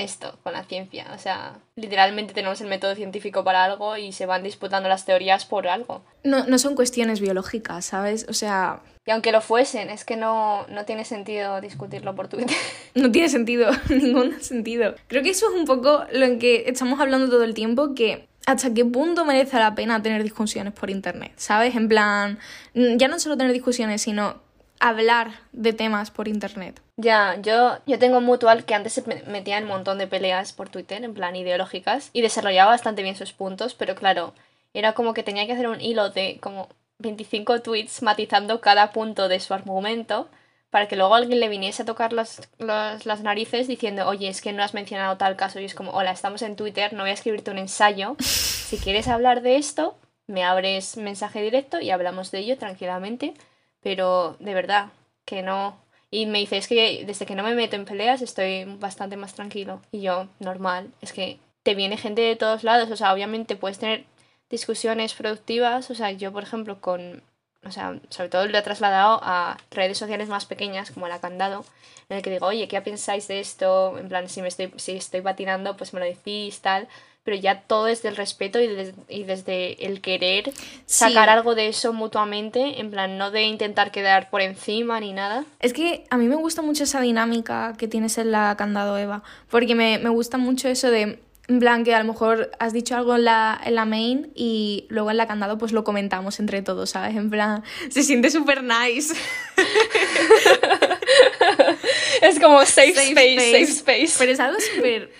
[0.00, 1.06] esto con la ciencia.
[1.14, 5.44] O sea, literalmente tenemos el método científico para algo y se van disputando las teorías
[5.44, 6.02] por algo.
[6.24, 8.26] No, no son cuestiones biológicas, ¿sabes?
[8.28, 8.80] O sea...
[9.06, 12.56] Y aunque lo fuesen, es que no, no tiene sentido discutirlo por Twitter.
[12.92, 14.96] No tiene sentido, ningún sentido.
[15.06, 18.28] Creo que eso es un poco lo en que estamos hablando todo el tiempo, que
[18.46, 21.76] hasta qué punto merece la pena tener discusiones por internet, ¿sabes?
[21.76, 22.38] En plan,
[22.74, 24.42] ya no solo tener discusiones, sino
[24.80, 26.80] hablar de temas por internet.
[26.96, 30.52] Ya, yo, yo tengo un mutual que antes se metía en un montón de peleas
[30.52, 34.34] por Twitter, en plan ideológicas, y desarrollaba bastante bien sus puntos, pero claro,
[34.74, 39.28] era como que tenía que hacer un hilo de como 25 tweets matizando cada punto
[39.28, 40.28] de su argumento
[40.70, 44.52] para que luego alguien le viniese a tocar las, las, narices diciendo, oye, es que
[44.52, 45.58] no has mencionado tal caso.
[45.58, 48.16] Y es como, hola, estamos en Twitter, no voy a escribirte un ensayo.
[48.70, 49.96] Si quieres hablar de esto,
[50.28, 53.34] me abres mensaje directo y hablamos de ello tranquilamente
[53.82, 54.88] pero de verdad
[55.24, 55.76] que no.
[56.10, 59.34] Y me dice, es que desde que no me meto en peleas estoy bastante más
[59.34, 59.80] tranquilo.
[59.92, 63.78] Y yo, normal, es que te viene gente de todos lados, o sea, obviamente puedes
[63.78, 64.04] tener
[64.48, 67.22] discusiones productivas, o sea, yo por ejemplo con,
[67.64, 71.64] o sea, sobre todo lo he trasladado a redes sociales más pequeñas como la Candado,
[72.08, 73.96] en el que digo, oye, ¿qué pensáis de esto?
[73.98, 76.88] En plan, si me estoy, si estoy patinando, pues me lo decís, tal
[77.22, 80.52] pero ya todo es del respeto y, y desde el querer
[80.86, 85.44] sacar algo de eso mutuamente, en plan, no de intentar quedar por encima ni nada.
[85.60, 89.22] Es que a mí me gusta mucho esa dinámica que tienes en la Candado Eva,
[89.48, 91.18] porque me, me gusta mucho eso de
[91.50, 94.86] en plan que a lo mejor has dicho algo en la, en la main y
[94.88, 97.16] luego en la candado pues lo comentamos entre todos, ¿sabes?
[97.16, 99.12] En plan, se siente súper nice.
[102.22, 104.14] es como safe, space, safe space.
[104.18, 105.10] Pero es algo súper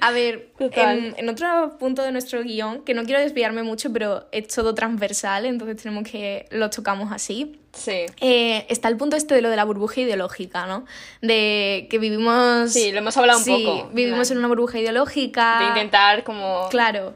[0.00, 4.26] A ver, en, en, otro punto de nuestro guion, que no quiero desviarme mucho, pero
[4.32, 7.60] es todo transversal, entonces tenemos que lo tocamos así.
[7.72, 8.06] Sí.
[8.20, 10.84] Eh, está el punto este de lo de la burbuja ideológica, ¿no?
[11.20, 12.72] De que vivimos...
[12.72, 13.90] Sí, lo hemos hablado un sí, poco.
[13.92, 15.60] vivimos en una burbuja ideológica.
[15.60, 16.68] De intentar como...
[16.70, 17.14] Claro.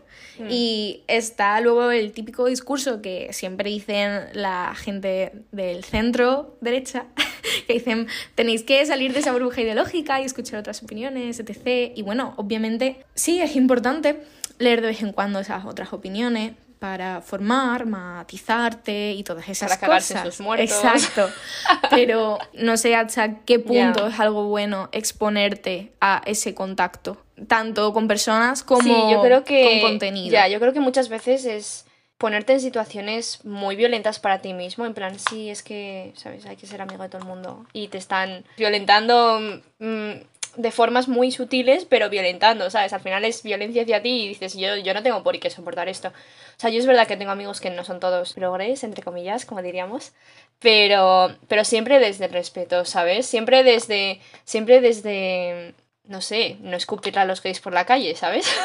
[0.49, 7.07] Y está luego el típico discurso que siempre dicen la gente del centro derecha,
[7.67, 11.93] que dicen tenéis que salir de esa burbuja ideológica y escuchar otras opiniones, etc.
[11.95, 14.23] Y bueno, obviamente sí, es importante
[14.59, 19.95] leer de vez en cuando esas otras opiniones para formar, matizarte y todas esas para
[19.95, 20.23] cosas.
[20.23, 20.71] sus muertos.
[20.71, 21.31] Exacto.
[21.91, 24.09] Pero no sé hasta qué punto yeah.
[24.09, 29.81] es algo bueno exponerte a ese contacto tanto con personas como sí, yo creo que,
[29.81, 30.33] con contenido.
[30.33, 31.87] Ya, yo creo que muchas veces es
[32.19, 36.47] ponerte en situaciones muy violentas para ti mismo, en plan, sí, es que, ¿sabes?
[36.47, 37.67] Hay que ser amigo de todo el mundo.
[37.73, 39.41] Y te están violentando
[39.79, 40.13] mmm,
[40.57, 42.93] de formas muy sutiles, pero violentando, ¿sabes?
[42.93, 45.89] Al final es violencia hacia ti y dices, yo, yo no tengo por qué soportar
[45.89, 46.09] esto.
[46.09, 49.45] O sea, yo es verdad que tengo amigos que no son todos progres, entre comillas,
[49.45, 50.13] como diríamos,
[50.61, 53.27] pero, pero siempre desde el respeto, ¿sabes?
[53.27, 55.75] Siempre desde, siempre desde
[56.07, 58.47] no sé, no escupirle a los gays por la calle, ¿sabes?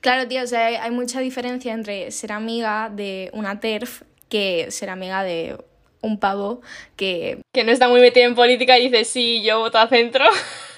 [0.00, 4.90] Claro, tío, o sea, hay, mucha diferencia entre ser amiga de una TERF que ser
[4.90, 5.56] amiga de
[6.02, 6.60] un pavo
[6.94, 7.40] que...
[7.54, 10.26] Que no está muy metido en política y dice, sí, yo voto a centro.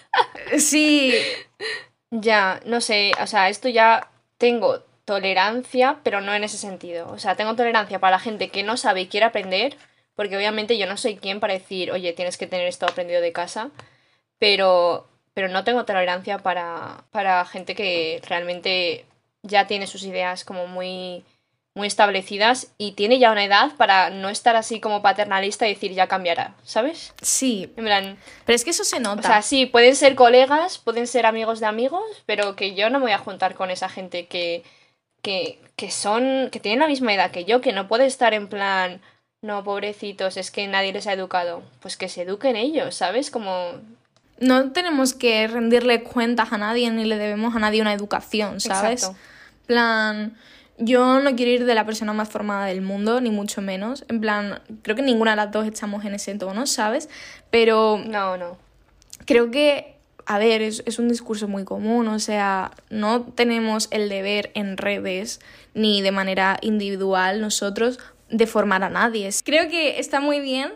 [0.59, 1.13] sí.
[2.13, 7.09] Ya, no sé, o sea, esto ya tengo tolerancia, pero no en ese sentido.
[7.11, 9.77] O sea, tengo tolerancia para la gente que no sabe y quiere aprender,
[10.15, 13.33] porque obviamente yo no soy quien para decir, oye, tienes que tener esto aprendido de
[13.33, 13.71] casa,
[14.39, 19.05] pero pero no tengo tolerancia para, para gente que realmente
[19.43, 21.25] ya tiene sus ideas como muy,
[21.75, 25.93] muy establecidas y tiene ya una edad para no estar así como paternalista y decir
[25.93, 27.13] ya cambiará, ¿sabes?
[27.21, 27.71] Sí.
[27.77, 29.21] En plan, pero es que eso se nota.
[29.21, 32.99] O sea, sí, pueden ser colegas, pueden ser amigos de amigos, pero que yo no
[32.99, 34.65] me voy a juntar con esa gente que,
[35.21, 38.49] que, que son, que tienen la misma edad que yo, que no puede estar en
[38.49, 39.03] plan,
[39.43, 41.63] no, pobrecitos, es que nadie les ha educado.
[41.81, 43.31] Pues que se eduquen ellos, ¿sabes?
[43.31, 43.83] Como
[44.41, 49.03] no tenemos que rendirle cuentas a nadie ni le debemos a nadie una educación, ¿sabes?
[49.03, 49.19] Exacto.
[49.67, 50.37] plan,
[50.79, 54.05] yo no quiero ir de la persona más formada del mundo, ni mucho menos.
[54.09, 57.09] En plan, creo que ninguna de las dos estamos en ese tono, ¿sabes?
[57.51, 58.59] Pero No, no.
[59.25, 59.97] creo que,
[60.27, 64.77] a ver, es, es un discurso muy común, o sea, no tenemos el deber en
[64.77, 65.41] redes
[65.73, 69.31] ni de manera individual nosotros de formar a nadie.
[69.45, 70.73] Creo que está muy bien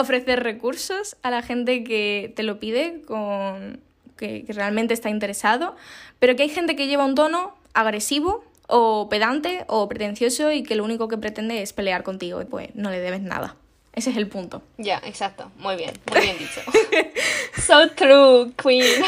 [0.00, 3.80] ofrecer recursos a la gente que te lo pide, con,
[4.16, 5.76] que, que, realmente está interesado,
[6.18, 10.74] pero que hay gente que lleva un tono agresivo o pedante o pretencioso y que
[10.76, 13.56] lo único que pretende es pelear contigo, pues no le debes nada.
[13.92, 14.62] Ese es el punto.
[14.78, 15.50] Ya, yeah, exacto.
[15.56, 16.60] Muy bien, muy bien dicho.
[17.60, 19.02] so true, queen.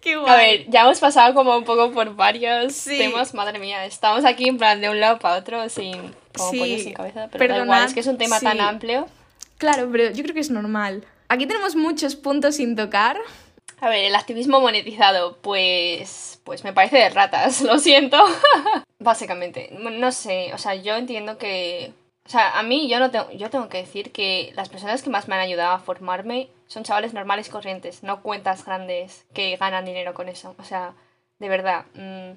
[0.00, 0.30] Qué guay.
[0.32, 2.96] A ver, ya hemos pasado como un poco por varios Sí.
[2.96, 3.84] temas, madre mía.
[3.84, 7.28] Estamos aquí en plan de un lado para otro sin, como Sí, pollo sin cabeza,
[7.30, 9.06] pero da perdonad, igual, es que es un tema tan amplio.
[9.58, 11.04] Claro, pero yo creo que es normal.
[11.28, 13.18] Aquí tenemos muchos puntos sin tocar.
[13.80, 18.22] A ver, el activismo monetizado, pues, pues me parece de ratas, lo siento.
[18.98, 21.92] Básicamente, no sé, o sea, yo entiendo que,
[22.24, 25.10] o sea, a mí yo no tengo, yo tengo que decir que las personas que
[25.10, 29.84] más me han ayudado a formarme son chavales normales corrientes, no cuentas grandes que ganan
[29.84, 30.54] dinero con eso.
[30.58, 30.94] O sea,
[31.38, 32.32] de verdad, mmm,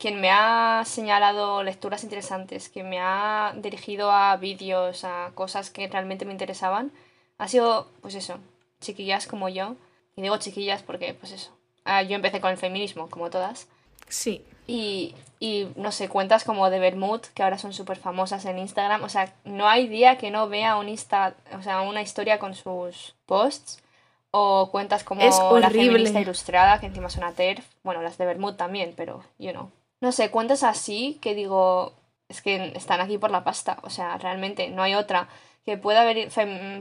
[0.00, 5.86] quien me ha señalado lecturas interesantes, quien me ha dirigido a vídeos, a cosas que
[5.88, 6.90] realmente me interesaban,
[7.36, 8.38] ha sido, pues eso,
[8.80, 9.76] chiquillas como yo.
[10.16, 13.68] Y digo chiquillas porque, pues eso, ah, yo empecé con el feminismo, como todas.
[14.08, 14.42] Sí.
[14.66, 19.04] Y, y no sé, cuentas como de Bermud, que ahora son súper famosas en Instagram.
[19.04, 22.54] O sea, no hay día que no vea un Insta, o sea, una historia con
[22.54, 23.82] sus posts.
[24.30, 27.66] O cuentas como Es la feminista ilustrada, que encima es una TERF.
[27.82, 29.70] Bueno, las de Bermud también, pero, you know.
[30.00, 31.92] No sé, cuentas así que digo,
[32.28, 33.78] es que están aquí por la pasta.
[33.82, 35.28] O sea, realmente, no hay otra.
[35.64, 36.30] Que pueda haber,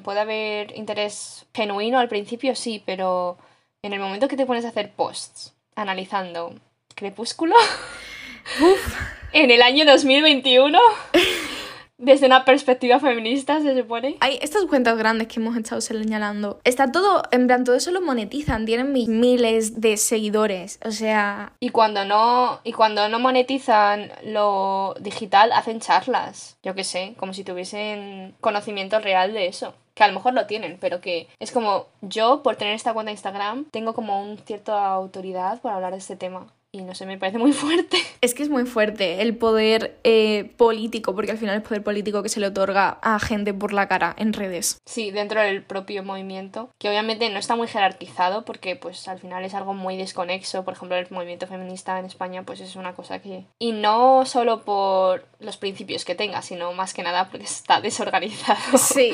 [0.03, 3.38] puede haber interés genuino al principio, sí, pero
[3.82, 6.53] en el momento que te pones a hacer posts analizando
[6.95, 7.55] Crepúsculo
[9.34, 10.79] en el año 2021
[12.00, 14.18] desde una perspectiva feminista, se supone.
[14.22, 16.60] Hay estas cuentas grandes que hemos estado señalando.
[16.64, 18.66] Está todo, en plan, todo eso lo monetizan.
[18.66, 20.80] Tienen mi- miles de seguidores.
[20.86, 26.84] O sea, Y cuando no y cuando no monetizan lo digital hacen charlas, yo qué
[26.84, 29.74] sé, como si tuviesen conocimiento real de eso.
[29.94, 33.10] Que a lo mejor lo tienen, pero que es como yo por tener esta cuenta
[33.10, 36.48] de Instagram tengo como un cierta autoridad para hablar de este tema.
[36.71, 37.97] Y no sé, me parece muy fuerte.
[38.21, 42.21] Es que es muy fuerte el poder eh, político, porque al final es poder político
[42.21, 44.77] que se le otorga a gente por la cara en redes.
[44.86, 49.43] Sí, dentro del propio movimiento, que obviamente no está muy jerarquizado porque pues al final
[49.45, 50.63] es algo muy desconexo.
[50.63, 53.45] Por ejemplo, el movimiento feminista en España pues es una cosa que...
[53.58, 58.77] Y no solo por los principios que tenga, sino más que nada porque está desorganizado.
[58.77, 59.12] Sí.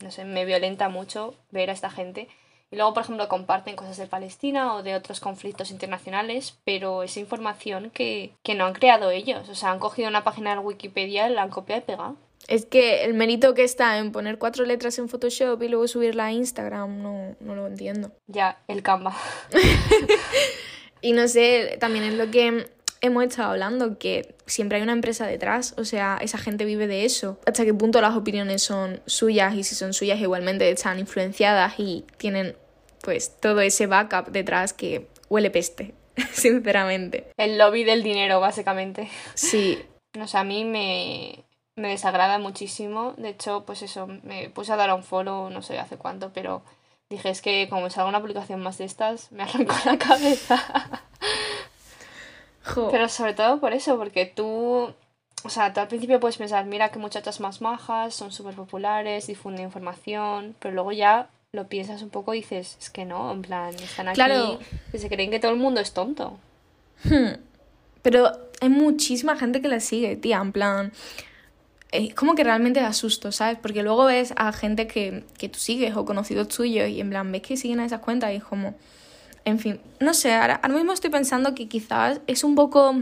[0.00, 2.28] no sé, me violenta mucho ver a esta gente
[2.70, 7.20] y luego, por ejemplo, comparten cosas de Palestina o de otros conflictos internacionales, pero esa
[7.20, 9.48] información que, no han creado ellos.
[9.48, 12.16] O sea, han cogido una página de Wikipedia, la han copiado y pegado.
[12.48, 16.26] Es que el mérito que está en poner cuatro letras en Photoshop y luego subirla
[16.26, 18.12] a Instagram, no, no lo entiendo.
[18.26, 19.16] Ya, el Canva.
[21.00, 22.68] y no sé, también es lo que
[23.06, 27.04] hemos estado hablando, que siempre hay una empresa detrás, o sea, esa gente vive de
[27.04, 27.38] eso.
[27.46, 32.04] Hasta qué punto las opiniones son suyas y si son suyas igualmente están influenciadas y
[32.18, 32.56] tienen
[33.02, 35.94] pues todo ese backup detrás que huele peste,
[36.32, 37.28] sinceramente.
[37.36, 39.08] El lobby del dinero, básicamente.
[39.34, 39.78] Sí.
[40.16, 41.44] No sé, a mí me,
[41.76, 43.12] me desagrada muchísimo.
[43.18, 46.62] De hecho, pues eso, me puse a dar un follow, no sé hace cuánto, pero
[47.10, 51.02] dije, es que como salga una publicación más de estas, me arrancó la cabeza.
[52.74, 54.92] Pero sobre todo por eso, porque tú,
[55.44, 59.26] o sea, tú al principio puedes pensar, mira qué muchachas más majas, son súper populares,
[59.26, 63.42] difunden información, pero luego ya lo piensas un poco y dices, es que no, en
[63.42, 64.58] plan, están aquí claro.
[64.92, 66.38] y se creen que todo el mundo es tonto.
[67.04, 67.38] Hmm.
[68.02, 70.92] Pero hay muchísima gente que la sigue, tía, en plan...
[71.92, 73.58] Es como que realmente da susto, ¿sabes?
[73.62, 77.30] Porque luego ves a gente que, que tú sigues o conocidos tuyos y en plan
[77.30, 78.74] ves que siguen a esas cuentas y es como
[79.46, 82.94] en fin, no sé, ahora, mismo estoy pensando que quizás es un poco,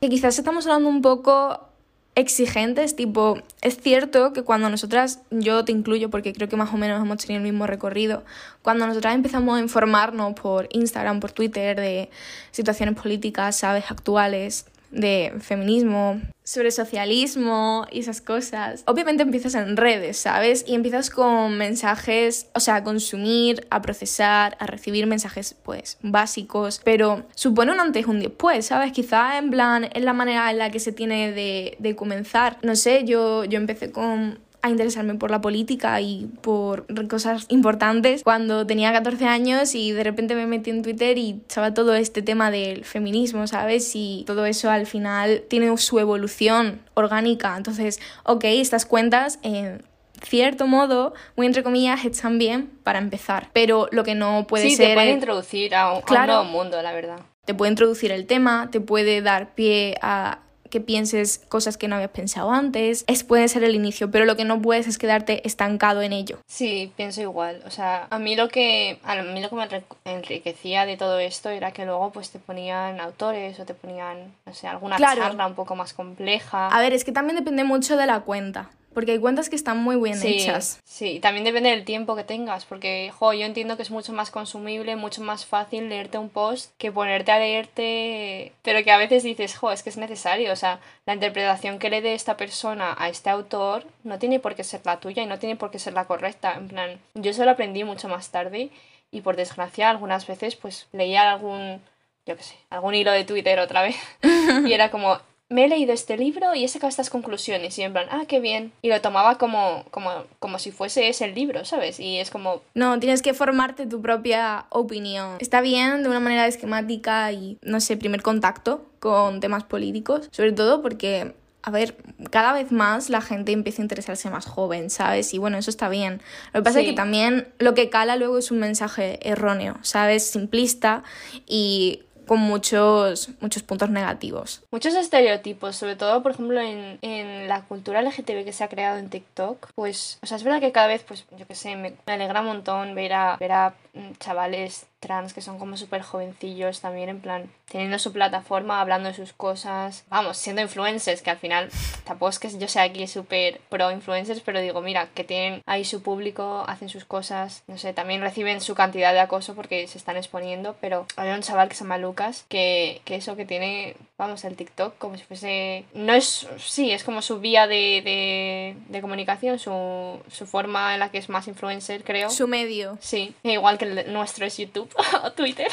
[0.00, 1.70] que quizás estamos hablando un poco
[2.14, 6.76] exigentes, tipo, es cierto que cuando nosotras, yo te incluyo porque creo que más o
[6.76, 8.24] menos hemos tenido el mismo recorrido,
[8.60, 12.10] cuando nosotras empezamos a informarnos por Instagram, por Twitter de
[12.50, 18.84] situaciones políticas, sabes, actuales, de feminismo, sobre socialismo y esas cosas.
[18.86, 20.64] Obviamente empiezas en redes, ¿sabes?
[20.66, 26.80] Y empiezas con mensajes, o sea, a consumir, a procesar, a recibir mensajes, pues, básicos,
[26.84, 28.92] pero supone un antes y un después, ¿sabes?
[28.92, 32.58] Quizá en plan es la manera en la que se tiene de, de comenzar.
[32.62, 38.22] No sé, yo, yo empecé con a interesarme por la política y por cosas importantes
[38.22, 42.22] cuando tenía 14 años y de repente me metí en Twitter y estaba todo este
[42.22, 43.92] tema del feminismo, ¿sabes?
[43.94, 47.56] Y todo eso al final tiene su evolución orgánica.
[47.56, 49.38] Entonces, ok, estas cuentas...
[49.42, 49.82] en
[50.22, 53.50] cierto modo, muy entre comillas, están bien para empezar.
[53.52, 54.70] Pero lo que no puede ser.
[54.70, 57.20] Sí, te puede introducir a un, a un nuevo mundo, la verdad.
[57.44, 61.96] Te puede introducir el tema, te puede dar pie a que pienses cosas que no
[61.96, 63.04] habías pensado antes.
[63.06, 66.38] Es, puede ser el inicio, pero lo que no puedes es quedarte estancado en ello.
[66.46, 67.62] Sí, pienso igual.
[67.66, 71.50] O sea, a mí lo que, a mí lo que me enriquecía de todo esto
[71.50, 75.54] era que luego pues te ponían autores o te ponían, no sé, alguna charla un
[75.54, 76.68] poco más compleja.
[76.68, 78.70] A ver, es que también depende mucho de la cuenta.
[78.96, 80.80] Porque hay cuentas que están muy bien hechas.
[80.82, 84.30] Sí, también depende del tiempo que tengas, porque jo, yo entiendo que es mucho más
[84.30, 89.22] consumible, mucho más fácil leerte un post que ponerte a leerte, pero que a veces
[89.22, 92.96] dices, jo, es que es necesario, o sea, la interpretación que le dé esta persona
[92.96, 95.78] a este autor no tiene por qué ser la tuya y no tiene por qué
[95.78, 98.70] ser la correcta, en plan, yo eso lo aprendí mucho más tarde
[99.10, 101.82] y por desgracia algunas veces pues leía algún
[102.24, 103.96] yo qué sé, algún hilo de Twitter otra vez
[104.66, 107.92] y era como me he leído este libro y he sacado estas conclusiones y en
[107.92, 108.72] plan, ah, qué bien.
[108.82, 112.00] Y lo tomaba como, como, como si fuese ese el libro, ¿sabes?
[112.00, 112.62] Y es como...
[112.74, 115.36] No, tienes que formarte tu propia opinión.
[115.38, 120.52] Está bien de una manera esquemática y, no sé, primer contacto con temas políticos, sobre
[120.52, 121.34] todo porque...
[121.62, 121.96] A ver,
[122.30, 125.34] cada vez más la gente empieza a interesarse más joven, ¿sabes?
[125.34, 126.22] Y bueno, eso está bien.
[126.52, 130.24] Lo que pasa es que también lo que cala luego es un mensaje erróneo, ¿sabes?
[130.30, 131.02] Simplista
[131.44, 134.62] y con muchos, muchos puntos negativos.
[134.70, 138.98] Muchos estereotipos, sobre todo, por ejemplo, en, en, la cultura LGTB que se ha creado
[138.98, 141.94] en TikTok, pues, o sea, es verdad que cada vez, pues, yo qué sé, me,
[142.06, 146.02] me, alegra un montón ver a, ver a mm, chavales trans que son como súper
[146.02, 151.30] jovencillos también, en plan, teniendo su plataforma, hablando de sus cosas, vamos, siendo influencers, que
[151.30, 151.68] al final
[152.04, 155.84] tampoco es que yo sea aquí súper pro influencers, pero digo, mira, que tienen ahí
[155.84, 159.98] su público, hacen sus cosas, no sé, también reciben su cantidad de acoso porque se
[159.98, 163.94] están exponiendo, pero había un chaval que se llama Lucas, que, que eso, que tiene,
[164.18, 168.76] vamos, el TikTok como si fuese, no es, sí, es como su vía de, de,
[168.88, 172.30] de comunicación, su, su forma en la que es más influencer, creo.
[172.30, 172.98] Su medio.
[173.00, 174.90] Sí, igual que el nuestro es YouTube
[175.22, 175.68] o Twitter.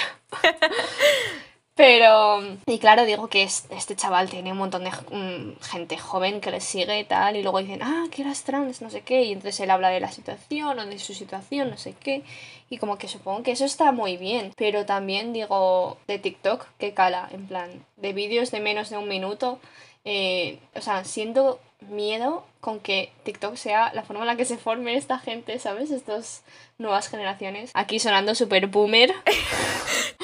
[1.85, 6.49] Pero, y claro, digo que este chaval tiene un montón de mm, gente joven que
[6.49, 9.33] le sigue y tal, y luego dicen, ah, que eras trans, no sé qué, y
[9.33, 12.23] entonces él habla de la situación o de su situación, no sé qué,
[12.69, 16.93] y como que supongo que eso está muy bien, pero también digo de TikTok, que
[16.93, 19.59] cala, en plan, de vídeos de menos de un minuto,
[20.05, 24.57] eh, o sea, siento miedo con que TikTok sea la forma en la que se
[24.57, 25.91] forme esta gente, ¿sabes?
[25.91, 26.43] Estas
[26.77, 27.71] nuevas generaciones.
[27.73, 29.13] Aquí sonando super boomer.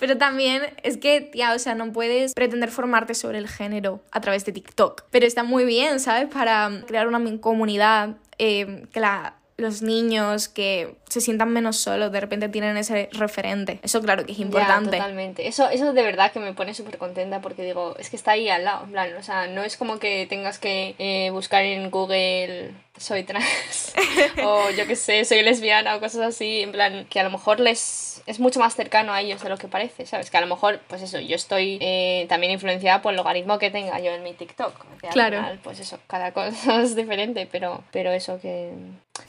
[0.00, 4.20] Pero también es que, tía, o sea, no puedes pretender formarte sobre el género a
[4.20, 5.04] través de TikTok.
[5.10, 6.28] Pero está muy bien, ¿sabes?
[6.28, 12.20] Para crear una comunidad eh, que la los niños que se sientan menos solos, de
[12.20, 13.78] repente tienen ese referente.
[13.82, 14.96] Eso claro que es importante.
[14.96, 15.46] totalmente.
[15.46, 18.48] Eso, eso de verdad que me pone súper contenta porque digo, es que está ahí
[18.48, 21.90] al lado, en plan, o sea, no es como que tengas que eh, buscar en
[21.90, 23.94] Google soy trans
[24.44, 27.58] o yo qué sé, soy lesbiana o cosas así, en plan, que a lo mejor
[27.58, 30.30] les es mucho más cercano a ellos de lo que parece, ¿sabes?
[30.30, 33.70] Que a lo mejor, pues eso, yo estoy eh, también influenciada por el logaritmo que
[33.70, 34.74] tenga yo en mi TikTok.
[35.10, 35.42] claro.
[35.62, 38.72] pues eso, cada cosa es diferente, pero, pero eso que...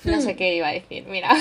[0.03, 0.38] No sé hmm.
[0.38, 1.30] qué iba a decir, mira.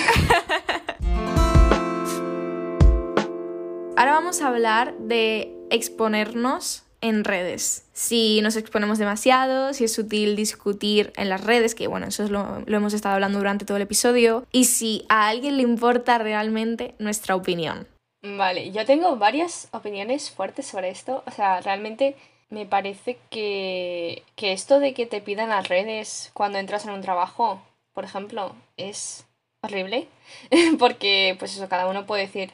[3.97, 7.87] Ahora vamos a hablar de exponernos en redes.
[7.93, 12.31] Si nos exponemos demasiado, si es útil discutir en las redes, que bueno, eso es
[12.31, 16.19] lo, lo, hemos estado hablando durante todo el episodio, y si a alguien le importa
[16.19, 17.87] realmente nuestra opinión.
[18.23, 21.23] Vale, yo tengo varias opiniones fuertes sobre esto.
[21.27, 22.17] O sea, realmente
[22.51, 27.01] me parece que, que esto de que te pidan las redes cuando entras en un
[27.01, 27.63] trabajo,
[27.95, 29.25] por ejemplo, es
[29.63, 30.09] horrible.
[30.79, 32.53] Porque, pues eso, cada uno puede decir,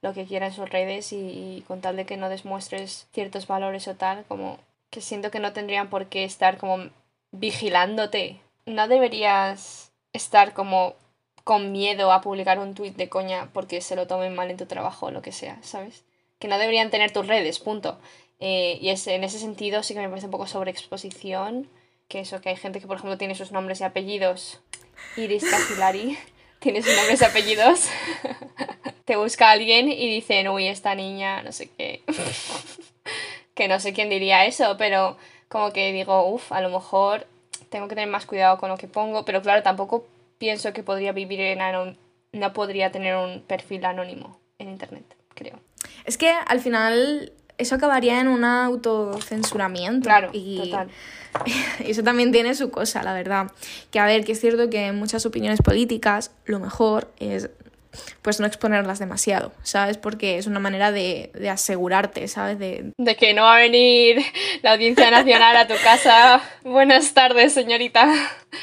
[0.00, 3.88] lo que quiera en sus redes y, con tal de que no demuestres ciertos valores
[3.88, 4.58] o tal, como
[4.90, 6.90] que siento que no tendrían por qué estar como
[7.32, 8.40] vigilándote.
[8.64, 10.94] No deberías estar como
[11.44, 14.66] con miedo a publicar un tuit de coña porque se lo tomen mal en tu
[14.66, 16.04] trabajo o lo que sea, ¿sabes?
[16.38, 17.98] Que no deberían tener tus redes, punto.
[18.40, 21.68] Eh, y es, en ese sentido sí que me parece un poco sobreexposición,
[22.06, 24.60] que eso, que hay gente que por ejemplo tiene sus nombres y apellidos,
[25.16, 26.16] Iris Casilari,
[26.60, 27.88] tiene sus nombres y apellidos
[29.08, 32.02] te busca alguien y dicen, uy, esta niña, no sé qué.
[33.54, 35.16] que no sé quién diría eso, pero
[35.48, 37.26] como que digo, uff, a lo mejor
[37.70, 40.06] tengo que tener más cuidado con lo que pongo, pero claro, tampoco
[40.36, 41.96] pienso que podría vivir en
[42.32, 45.04] no podría tener un perfil anónimo en internet,
[45.34, 45.58] creo.
[46.04, 50.04] Es que al final eso acabaría en un autocensuramiento.
[50.04, 50.90] Claro, y total.
[51.80, 53.50] eso también tiene su cosa, la verdad.
[53.90, 57.48] Que a ver, que es cierto que en muchas opiniones políticas lo mejor es
[58.22, 59.96] pues no exponerlas demasiado, ¿sabes?
[59.96, 62.58] Porque es una manera de, de, asegurarte, ¿sabes?
[62.58, 62.92] De...
[62.96, 64.22] de que no va a venir
[64.62, 66.42] la Audiencia Nacional a tu casa.
[66.64, 68.12] Buenas tardes, señorita.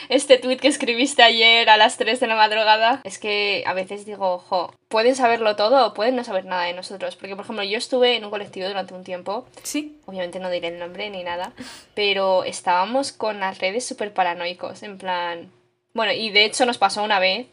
[0.10, 3.02] Este tuit que escribiste ayer a las 3 de la madrugada.
[3.04, 6.74] Es que a veces digo, ojo, pueden saberlo todo o pueden no saber nada de
[6.74, 7.16] nosotros.
[7.16, 9.48] Porque, por ejemplo, yo estuve en un colectivo durante un tiempo.
[9.64, 10.00] Sí.
[10.06, 11.54] Obviamente no diré el nombre ni nada.
[11.94, 14.84] Pero estábamos con las redes súper paranoicos.
[14.84, 15.52] En plan.
[15.94, 17.48] Bueno, y de hecho nos pasó una vez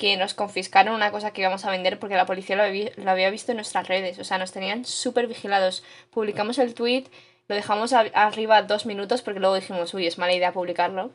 [0.00, 2.62] que nos confiscaron una cosa que íbamos a vender porque la policía lo,
[3.10, 4.18] había, visto en nuestras redes.
[4.18, 5.84] O sea, nos tenían súper vigilados.
[6.08, 7.04] Publicamos el tweet,
[7.48, 11.10] lo dejamos arriba dos minutos porque luego dijimos, uy, es mala idea publicarlo.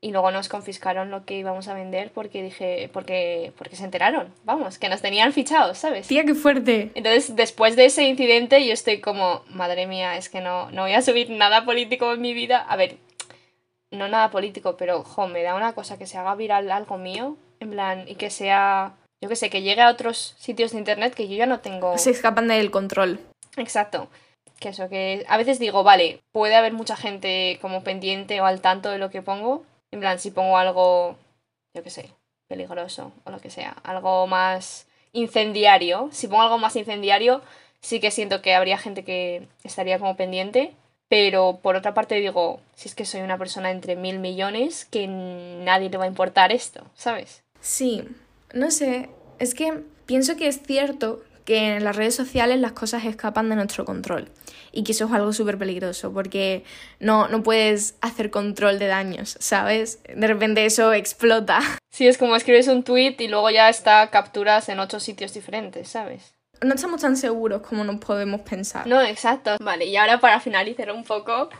[0.00, 4.34] Y luego nos confiscaron lo que íbamos a vender porque dije, porque, porque se enteraron,
[4.42, 6.08] vamos, que nos tenían fichados, ¿sabes?
[6.08, 6.90] Tía, qué fuerte.
[6.96, 10.94] Entonces, después de ese incidente, yo estoy como, madre mía, es que no, no voy
[10.94, 12.58] a subir nada político en mi vida.
[12.68, 12.96] A ver,
[13.92, 17.36] no nada político, pero, jo, me da una cosa que se haga viral algo mío,
[17.60, 21.14] en plan, y que sea, yo que sé, que llegue a otros sitios de internet
[21.14, 21.96] que yo ya no tengo.
[21.98, 23.20] Se escapan del control.
[23.56, 24.08] Exacto.
[24.58, 28.60] Que eso, que a veces digo, vale, puede haber mucha gente como pendiente o al
[28.60, 29.64] tanto de lo que pongo.
[29.90, 31.16] En plan, si pongo algo,
[31.74, 32.10] yo que sé,
[32.48, 36.08] peligroso o lo que sea, algo más incendiario.
[36.12, 37.42] Si pongo algo más incendiario,
[37.80, 40.74] sí que siento que habría gente que estaría como pendiente.
[41.08, 45.08] Pero por otra parte digo, si es que soy una persona entre mil millones, que
[45.08, 47.42] nadie le va a importar esto, ¿sabes?
[47.60, 48.04] Sí,
[48.54, 53.04] no sé, es que pienso que es cierto que en las redes sociales las cosas
[53.04, 54.30] escapan de nuestro control
[54.72, 56.64] y que eso es algo súper peligroso porque
[57.00, 60.00] no, no puedes hacer control de daños, ¿sabes?
[60.04, 61.60] De repente eso explota.
[61.92, 65.88] Sí, es como escribes un tweet y luego ya está capturas en ocho sitios diferentes,
[65.88, 66.34] ¿sabes?
[66.62, 68.86] No estamos tan seguros como nos podemos pensar.
[68.86, 69.56] No, exacto.
[69.60, 71.50] Vale, y ahora para finalizar un poco,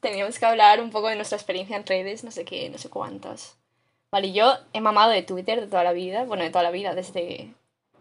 [0.00, 2.88] teníamos que hablar un poco de nuestra experiencia en redes, no sé qué, no sé
[2.88, 3.57] cuántas.
[4.10, 6.94] Vale, yo he mamado de Twitter de toda la vida, bueno, de toda la vida,
[6.94, 7.52] desde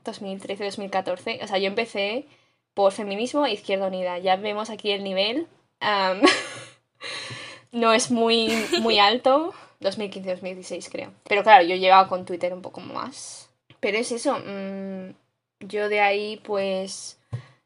[0.05, 1.43] 2013-2014.
[1.43, 2.25] O sea, yo empecé
[2.73, 4.17] por feminismo e izquierda unida.
[4.19, 5.47] Ya vemos aquí el nivel.
[7.71, 8.49] no es muy,
[8.81, 9.53] muy alto.
[9.81, 11.11] 2015-2016 creo.
[11.27, 13.49] Pero claro, yo he llegado con Twitter un poco más.
[13.79, 14.39] Pero es eso.
[14.39, 15.13] Mm,
[15.59, 17.19] yo de ahí pues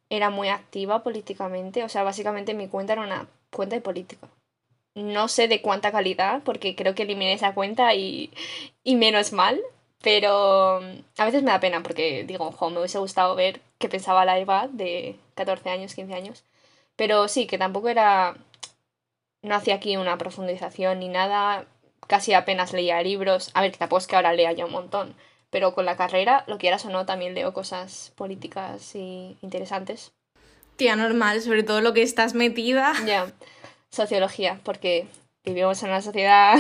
[0.10, 1.84] era muy activa políticamente.
[1.84, 4.28] O sea, básicamente mi cuenta era una cuenta de política.
[4.96, 8.32] No sé de cuánta calidad, porque creo que eliminé esa cuenta y,
[8.84, 9.62] y menos mal.
[10.02, 13.90] Pero mm, a veces me da pena porque digo, ojo, me hubiese gustado ver qué
[13.90, 16.44] pensaba la Eva de 14 años, 15 años.
[16.96, 18.36] Pero sí, que tampoco era.
[19.42, 21.66] No hacía aquí una profundización ni nada.
[22.08, 23.52] Casi apenas leía libros.
[23.54, 25.16] A ver, que tampoco es que ahora lea ya un montón.
[25.50, 30.14] Pero con la carrera, lo quieras o no, también leo cosas políticas y interesantes.
[30.78, 32.94] Tía, normal, sobre todo lo que estás metida.
[33.06, 33.32] Ya.
[33.92, 35.08] Sociología, porque
[35.44, 36.58] vivimos en una sociedad.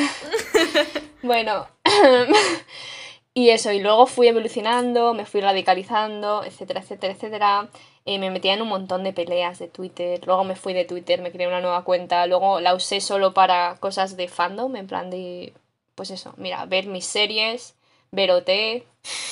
[1.23, 1.67] bueno.
[3.33, 7.69] y eso, y luego fui evolucionando, me fui radicalizando, etcétera, etcétera, etcétera.
[8.05, 10.19] Eh, me metía en un montón de peleas de Twitter.
[10.25, 12.25] Luego me fui de Twitter, me creé una nueva cuenta.
[12.25, 15.53] Luego la usé solo para cosas de fandom, en plan de.
[15.95, 17.75] Pues eso, mira, ver mis series,
[18.11, 18.49] ver OT,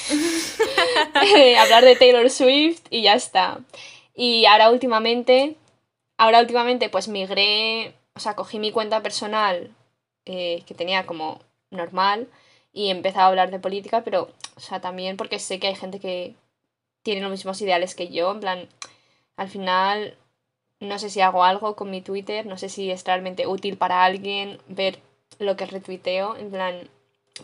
[1.59, 3.59] hablar de Taylor Swift y ya está.
[4.15, 5.55] Y ahora últimamente.
[6.19, 7.93] Ahora últimamente, pues migré.
[8.13, 9.71] O sea, cogí mi cuenta personal
[10.25, 11.39] eh, que tenía como
[11.71, 12.27] normal
[12.73, 16.01] y empecé a hablar de política, pero, o sea, también porque sé que hay gente
[16.01, 16.35] que
[17.03, 18.69] tiene los mismos ideales que yo, en plan,
[19.37, 20.17] al final,
[20.81, 24.03] no sé si hago algo con mi Twitter, no sé si es realmente útil para
[24.03, 24.99] alguien ver
[25.39, 26.89] lo que retuiteo, en plan,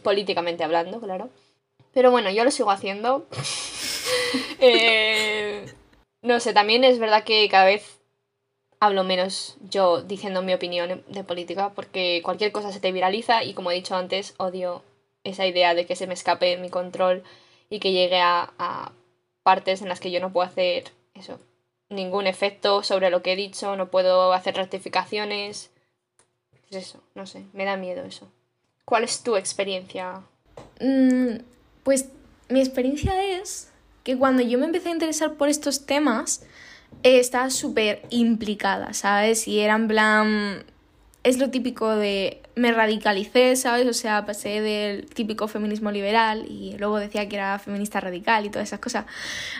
[0.03, 1.29] políticamente hablando, claro.
[1.93, 3.25] Pero bueno, yo lo sigo haciendo.
[4.59, 5.65] Eh,
[6.21, 7.94] no sé, también es verdad que cada vez
[8.79, 13.53] hablo menos yo diciendo mi opinión de política porque cualquier cosa se te viraliza y
[13.53, 14.83] como he dicho antes, odio
[15.23, 17.23] esa idea de que se me escape mi control
[17.69, 18.91] y que llegue a, a
[19.43, 21.39] partes en las que yo no puedo hacer eso,
[21.89, 25.71] ningún efecto sobre lo que he dicho, no puedo hacer rectificaciones.
[26.51, 28.27] Pues eso, no sé, me da miedo eso.
[28.85, 30.21] ¿Cuál es tu experiencia?
[30.79, 31.37] Mm,
[31.83, 32.09] pues
[32.49, 33.71] mi experiencia es
[34.03, 36.43] que cuando yo me empecé a interesar por estos temas,
[37.03, 39.47] estaba súper implicada, ¿sabes?
[39.47, 40.65] Y era en plan...
[41.23, 43.85] Es lo típico de me radicalicé, ¿sabes?
[43.85, 48.49] O sea, pasé del típico feminismo liberal y luego decía que era feminista radical y
[48.49, 49.05] todas esas cosas.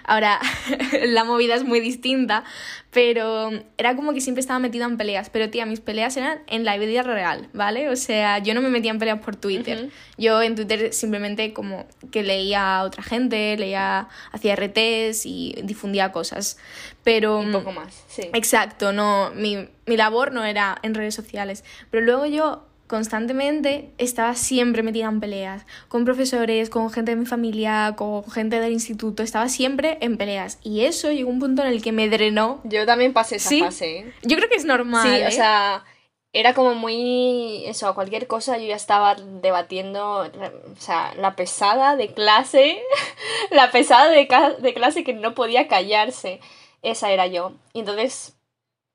[0.06, 0.40] Ahora,
[1.04, 2.46] la movida es muy distinta,
[2.92, 5.30] pero era como que siempre estaba metida en peleas.
[5.30, 7.90] Pero, tía, mis peleas eran en la vida real, ¿vale?
[7.90, 9.90] O sea, yo no me metía en peleas por Twitter.
[10.18, 16.14] Yo en Twitter simplemente como que leía a otra gente, leía, hacía RTs y difundía
[16.14, 16.58] cosas.
[17.04, 17.40] Pero...
[17.40, 18.30] Un poco más, sí.
[18.34, 21.66] Exacto, no, mi, mi labor no era en redes sociales.
[21.92, 27.26] Pero luego yo constantemente estaba siempre metida en peleas, con profesores, con gente de mi
[27.26, 30.60] familia, con gente del instituto, estaba siempre en peleas.
[30.62, 32.62] Y eso llegó a un punto en el que me drenó.
[32.64, 34.00] Yo también pasé esa fase.
[34.00, 34.14] ¿eh?
[34.24, 35.04] Yo creo que es normal.
[35.04, 35.32] Sí, o ¿eh?
[35.32, 35.84] sea,
[36.32, 37.64] era como muy.
[37.66, 40.20] Eso, cualquier cosa yo ya estaba debatiendo.
[40.20, 42.80] O sea, la pesada de clase.
[43.52, 44.28] la pesada de,
[44.60, 46.40] de, clase que no podía callarse.
[46.82, 47.54] Esa era yo.
[47.74, 48.34] Y entonces.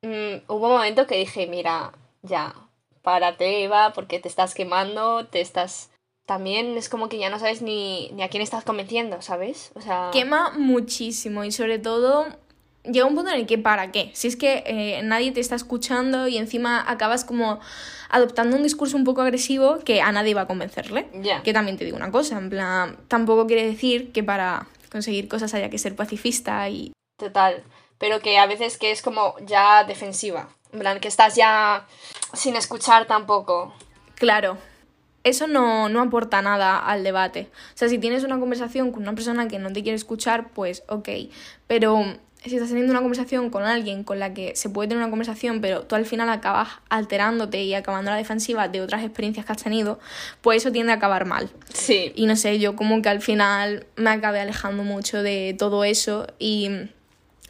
[0.02, 2.54] Mmm, hubo un momento que dije, mira, ya,
[3.02, 5.90] párate, Eva, porque te estás quemando, te estás...
[6.26, 9.72] También es como que ya no sabes ni, ni a quién estás convenciendo, ¿sabes?
[9.74, 10.10] O sea...
[10.12, 12.26] Quema muchísimo y sobre todo
[12.84, 14.10] llega un punto en el que para qué.
[14.14, 17.60] Si es que eh, nadie te está escuchando y encima acabas como
[18.08, 21.08] adoptando un discurso un poco agresivo que a nadie va a convencerle.
[21.14, 21.42] Ya.
[21.42, 25.54] Que también te digo una cosa, en plan, tampoco quiere decir que para conseguir cosas
[25.54, 26.92] haya que ser pacifista y...
[27.18, 27.62] Total,
[27.98, 30.48] pero que a veces que es como ya defensiva.
[30.72, 31.86] En plan, que estás ya
[32.32, 33.74] sin escuchar tampoco.
[34.14, 34.58] Claro.
[35.22, 37.50] Eso no, no aporta nada al debate.
[37.74, 40.82] O sea, si tienes una conversación con una persona que no te quiere escuchar, pues
[40.88, 41.08] ok.
[41.66, 42.04] Pero
[42.44, 45.60] si estás teniendo una conversación con alguien con la que se puede tener una conversación,
[45.60, 49.62] pero tú al final acabas alterándote y acabando la defensiva de otras experiencias que has
[49.62, 49.98] tenido,
[50.40, 51.50] pues eso tiende a acabar mal.
[51.72, 52.12] Sí.
[52.16, 56.26] Y no sé, yo como que al final me acabé alejando mucho de todo eso
[56.38, 56.88] y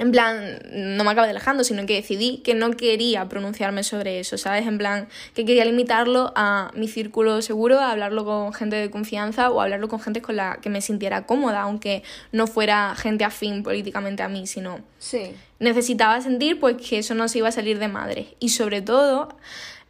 [0.01, 4.39] en plan, no me acabé alejando, sino que decidí que no quería pronunciarme sobre eso,
[4.39, 4.67] ¿sabes?
[4.67, 9.51] En plan, que quería limitarlo a mi círculo seguro, a hablarlo con gente de confianza
[9.51, 13.63] o hablarlo con gente con la que me sintiera cómoda, aunque no fuera gente afín
[13.63, 14.81] políticamente a mí, sino...
[14.99, 15.33] Sí.
[15.59, 18.35] Necesitaba sentir pues que eso no se iba a salir de madre.
[18.41, 19.29] Y sobre todo,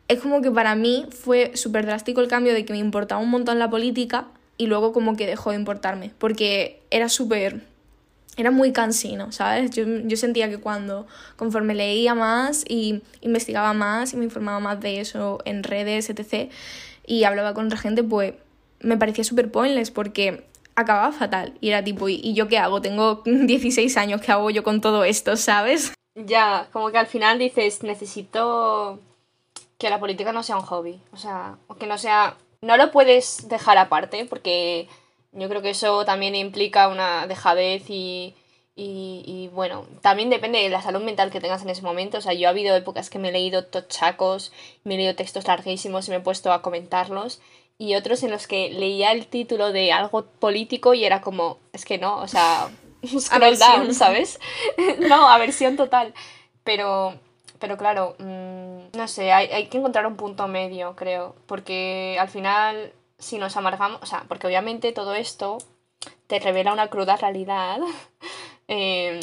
[0.08, 3.30] es como que para mí fue súper drástico el cambio de que me importaba un
[3.30, 4.26] montón la política
[4.58, 7.69] y luego como que dejó de importarme, porque era súper
[8.36, 9.70] era muy cansino, ¿sabes?
[9.72, 11.06] Yo, yo, sentía que cuando,
[11.36, 16.50] conforme leía más y investigaba más y me informaba más de eso en redes, etc.,
[17.06, 18.34] y hablaba con otra gente, pues
[18.80, 21.54] me parecía súper pointless porque acababa fatal.
[21.60, 22.80] Y era tipo, ¿y yo qué hago?
[22.80, 25.92] Tengo 16 años, ¿qué hago yo con todo esto, ¿sabes?
[26.14, 29.00] Ya, como que al final dices, necesito
[29.78, 31.00] que la política no sea un hobby.
[31.12, 32.36] O sea, que no sea...
[32.62, 34.86] No lo puedes dejar aparte porque
[35.32, 38.34] yo creo que eso también implica una dejadez y,
[38.76, 42.18] y, bueno, también depende de la salud mental que tengas en ese momento.
[42.18, 44.52] O sea, yo ha habido épocas que me he leído tochacos,
[44.84, 47.40] me he leído textos larguísimos y me he puesto a comentarlos.
[47.78, 51.84] Y otros en los que leía el título de algo político y era como, es
[51.84, 52.70] que no, o sea,
[53.20, 54.40] scroll down, ¿sabes?
[55.08, 56.14] no, aversión total.
[56.64, 57.14] Pero,
[57.58, 61.34] pero claro, mm, no sé, hay, hay que encontrar un punto medio, creo.
[61.46, 65.58] Porque al final, si nos amargamos, o sea, porque obviamente todo esto
[66.26, 67.78] te revela una cruda realidad
[68.72, 69.18] Em,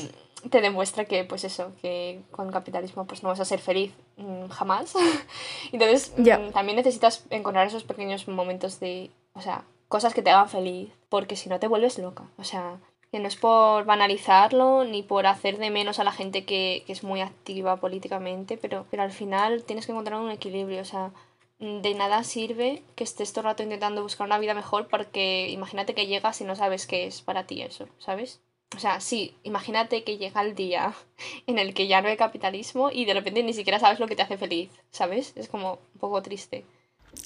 [0.49, 4.49] te demuestra que, pues eso, que con capitalismo pues no vas a ser feliz mm,
[4.49, 4.93] jamás.
[5.71, 10.49] Entonces, mm, también necesitas encontrar esos pequeños momentos de, o sea, cosas que te hagan
[10.49, 12.25] feliz, porque si no te vuelves loca.
[12.37, 12.75] O sea,
[13.09, 16.91] que no es por banalizarlo ni por hacer de menos a la gente que, que
[16.91, 21.11] es muy activa políticamente, pero, pero al final tienes que encontrar un equilibrio, o sea,
[21.59, 25.95] de nada sirve que estés todo el rato intentando buscar una vida mejor porque imagínate
[25.95, 28.41] que llegas y no sabes qué es para ti eso, ¿sabes?
[28.75, 30.93] O sea, sí, imagínate que llega el día
[31.47, 34.15] en el que ya no hay capitalismo y de repente ni siquiera sabes lo que
[34.15, 35.33] te hace feliz, ¿sabes?
[35.35, 36.65] Es como un poco triste.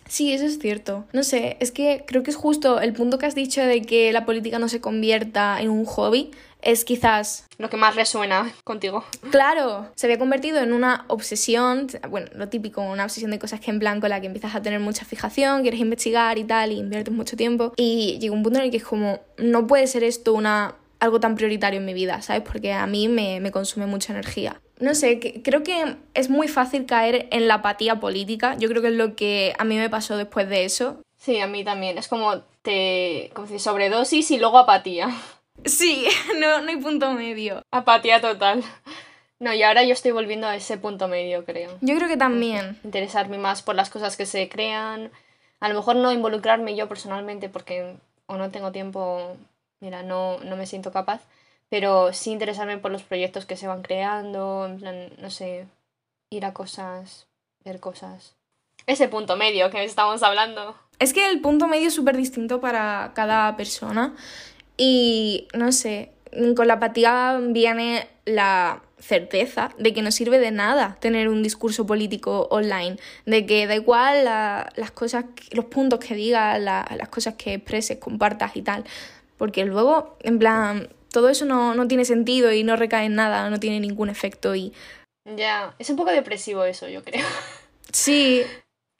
[0.08, 1.06] Sí, eso es cierto.
[1.14, 4.12] No sé, es que creo que es justo el punto que has dicho de que
[4.12, 6.32] la política no se convierta en un hobby.
[6.62, 7.48] Es quizás...
[7.58, 9.04] Lo que más resuena contigo.
[9.32, 13.72] Claro, se había convertido en una obsesión, bueno, lo típico, una obsesión de cosas que
[13.72, 17.14] en blanco la que empiezas a tener mucha fijación, quieres investigar y tal, y inviertes
[17.14, 17.74] mucho tiempo.
[17.78, 21.20] Y llega un punto en el que es como, no puede ser esto una algo
[21.20, 22.44] tan prioritario en mi vida, ¿sabes?
[22.44, 24.62] Porque a mí me, consume mucha energía.
[24.82, 28.56] No sé, creo que es muy fácil caer en la apatía política.
[28.58, 31.02] Yo creo que es lo que a mí me pasó después de eso.
[31.18, 31.98] Sí, a mí también.
[31.98, 33.32] Es como te.
[33.34, 35.10] como si sobredosis y luego apatía.
[35.64, 36.08] Sí,
[36.40, 37.62] no, no hay punto medio.
[37.70, 38.64] Apatía total.
[39.38, 41.78] No, y ahora yo estoy volviendo a ese punto medio, creo.
[41.82, 42.80] Yo creo que también.
[42.84, 45.12] Interesarme más por las cosas que se crean.
[45.60, 49.38] A lo mejor no involucrarme yo personalmente porque o no tengo tiempo
[49.82, 51.22] mira, no, no me siento capaz,
[51.72, 55.68] pero sí interesarme por los proyectos que se van creando, en plan, no sé,
[56.30, 57.28] ir a cosas,
[57.64, 58.36] ver cosas.
[58.88, 60.76] Ese punto medio que estamos hablando.
[61.00, 64.14] Es que el punto medio es súper distinto para cada persona
[64.76, 66.12] y, no sé,
[66.58, 71.86] con la apatía viene la certeza de que no sirve de nada tener un discurso
[71.86, 77.54] político online, de que da igual las cosas, los puntos que digas, las cosas que
[77.54, 78.84] expreses, compartas y tal,
[79.38, 83.60] porque luego, en plan, todo eso no, tiene sentido y no recae en nada, no
[83.60, 84.74] tiene ningún efecto y...
[85.26, 87.26] Ya, es un poco depresivo eso, yo creo.
[87.92, 88.42] Sí.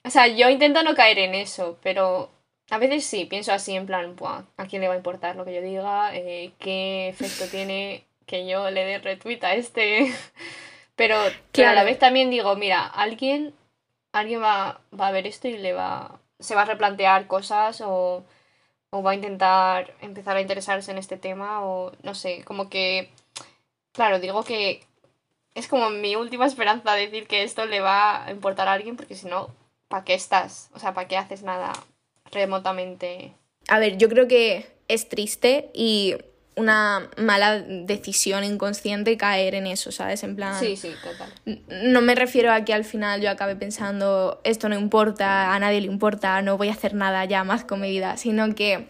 [0.04, 2.30] O sea, yo intento no caer en eso, pero
[2.68, 4.14] a veces sí, pienso así en plan,
[4.58, 6.14] ¿a quién le va a importar lo que yo diga?
[6.14, 10.12] Eh, ¿Qué efecto tiene que yo le dé retweet a este?
[10.94, 11.16] pero,
[11.52, 11.70] claro.
[11.70, 13.54] a la vez también digo, mira, alguien,
[14.12, 18.24] alguien va, va a ver esto y le va, se va a replantear cosas o
[18.94, 23.10] o va a intentar empezar a interesarse en este tema o no sé, como que,
[23.92, 24.84] claro, digo que
[25.54, 29.14] es como mi última esperanza decir que esto le va a importar a alguien porque
[29.14, 29.48] si no,
[29.88, 30.70] ¿para qué estás?
[30.74, 31.72] O sea, ¿para qué haces nada
[32.30, 33.32] remotamente?
[33.68, 36.16] A ver, yo creo que es triste y
[36.54, 40.22] una mala decisión inconsciente caer en eso, ¿sabes?
[40.22, 40.58] En plan...
[40.58, 41.60] Sí, sí, total.
[41.84, 45.80] No me refiero a que al final yo acabe pensando, esto no importa, a nadie
[45.80, 48.86] le importa, no voy a hacer nada ya más con mi vida, sino que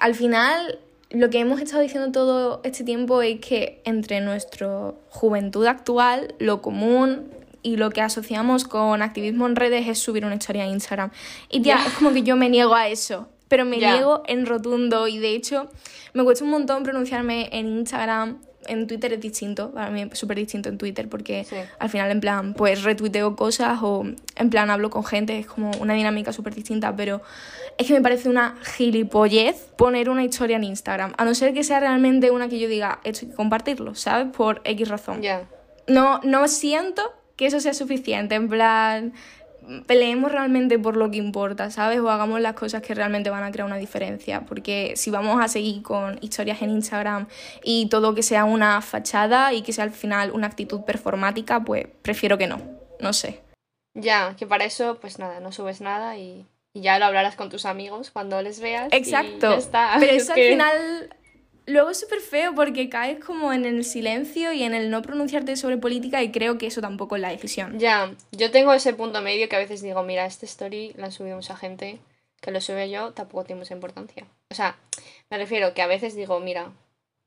[0.00, 0.80] al final
[1.10, 6.60] lo que hemos estado diciendo todo este tiempo es que entre nuestra juventud actual, lo
[6.60, 7.30] común
[7.62, 11.10] y lo que asociamos con activismo en redes es subir una historia en Instagram.
[11.48, 15.08] Y ya, es como que yo me niego a eso pero me niego en rotundo
[15.08, 15.68] y de hecho
[16.14, 18.38] me cuesta un montón pronunciarme en Instagram.
[18.66, 21.46] En Twitter es distinto, para mí es súper distinto en Twitter porque
[21.78, 24.04] al final en plan pues retuiteo cosas o
[24.36, 27.22] en plan hablo con gente, es como una dinámica súper distinta, pero
[27.78, 31.62] es que me parece una gilipollez poner una historia en Instagram, a no ser que
[31.64, 34.26] sea realmente una que yo diga, esto hay que compartirlo, ¿sabes?
[34.36, 35.22] Por X razón.
[35.86, 39.14] No, no siento que eso sea suficiente, en plan,
[39.86, 42.00] peleemos realmente por lo que importa, ¿sabes?
[42.00, 44.42] O hagamos las cosas que realmente van a crear una diferencia.
[44.42, 47.28] Porque si vamos a seguir con historias en Instagram
[47.62, 51.86] y todo que sea una fachada y que sea al final una actitud performática, pues
[52.02, 52.60] prefiero que no.
[53.00, 53.40] No sé.
[53.94, 57.66] Ya, que para eso, pues nada, no subes nada y, ya lo hablarás con tus
[57.66, 58.88] amigos cuando les veas.
[58.92, 59.52] Exacto.
[59.54, 59.96] está.
[60.00, 61.16] Pero eso al final
[61.68, 65.54] Luego es súper feo porque caes como en el silencio y en el no pronunciarte
[65.54, 67.78] sobre política y creo que eso tampoco es la decisión.
[67.78, 71.12] Ya, yo tengo ese punto medio que a veces digo, mira, este story lo han
[71.12, 71.98] subido mucha gente,
[72.40, 74.26] que lo sube yo, tampoco tiene mucha importancia.
[74.50, 74.78] O sea,
[75.28, 76.72] me refiero que a veces digo, mira,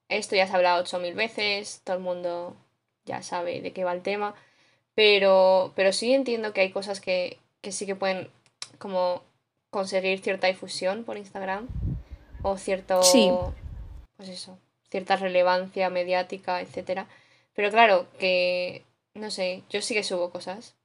[0.10, 2.56] esto ya se ha hablado ocho mil veces, todo el mundo
[3.06, 4.34] ya sabe de qué va el tema,
[4.96, 8.28] pero, pero sí entiendo que hay cosas que, que sí que pueden
[8.80, 9.22] como
[9.70, 11.68] conseguir cierta difusión por Instagram
[12.42, 13.04] o cierto...
[13.04, 13.30] Sí
[14.22, 14.60] pues eso,
[14.92, 17.08] cierta relevancia mediática, etc.
[17.56, 18.84] Pero claro, que,
[19.16, 20.76] no sé, yo sí que subo cosas,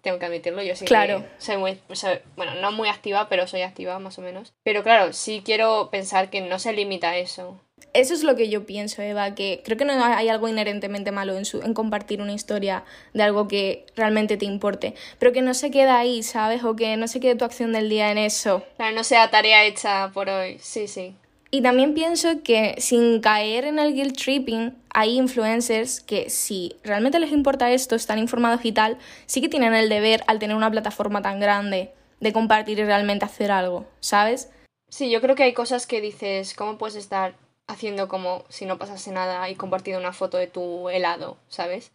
[0.00, 1.22] tengo que admitirlo, yo sí Claro.
[1.22, 4.52] que soy muy, soy- bueno, no muy activa, pero soy activa más o menos.
[4.62, 7.60] Pero claro, sí quiero pensar que no se limita a eso.
[7.94, 11.36] Eso es lo que yo pienso, Eva, que creo que no hay algo inherentemente malo
[11.36, 15.52] en, su, en compartir una historia de algo que realmente te importe, pero que no
[15.54, 16.62] se queda ahí, ¿sabes?
[16.62, 18.62] O que no se quede tu acción del día en eso.
[18.76, 21.16] Claro, no sea tarea hecha por hoy, sí, sí.
[21.54, 27.20] Y también pienso que sin caer en el guilt tripping, hay influencers que si realmente
[27.20, 30.68] les importa esto, están informados y tal, sí que tienen el deber al tener una
[30.68, 34.50] plataforma tan grande de compartir y realmente hacer algo, ¿sabes?
[34.90, 37.36] Sí, yo creo que hay cosas que dices, ¿cómo puedes estar
[37.68, 41.92] haciendo como si no pasase nada y compartiendo una foto de tu helado, ¿sabes?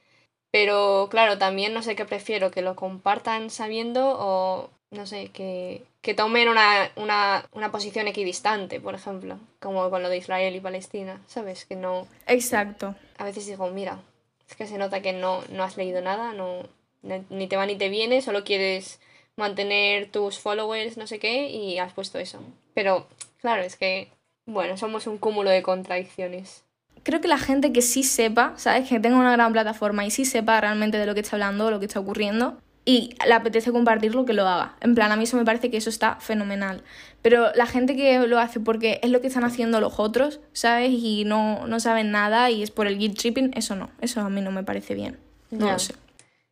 [0.53, 5.83] Pero claro, también no sé qué prefiero, que lo compartan sabiendo o, no sé, que,
[6.01, 10.59] que tomen una, una, una posición equidistante, por ejemplo, como con lo de Israel y
[10.61, 11.65] Palestina, ¿sabes?
[11.65, 12.07] Que no...
[12.27, 12.95] Exacto.
[13.17, 13.99] A veces digo, mira,
[14.49, 16.63] es que se nota que no, no has leído nada, no,
[17.01, 18.99] ni- te va ni te viene, solo quieres
[19.35, 22.39] mantener tus followers, no sé qué, y has puesto eso.
[22.73, 23.07] Pero,
[23.41, 24.09] claro, es que,
[24.45, 26.63] bueno, somos un cúmulo de contradicciones.
[27.03, 28.87] Creo que la gente que sí sepa, ¿sabes?
[28.89, 31.79] Que tenga una gran plataforma y sí sepa realmente de lo que está hablando lo
[31.79, 32.57] que está ocurriendo
[32.89, 34.73] y le apetece compartirlo, que lo haga.
[34.81, 36.81] En plan, a mí eso me parece que eso está fenomenal.
[37.21, 40.89] Pero la gente que lo hace porque es lo que están haciendo los otros, ¿sabes?
[40.91, 43.91] Y no, no saben nada y es por el guilt tripping, eso no.
[44.01, 45.19] Eso a mí no me parece bien.
[45.51, 45.93] No lo sé.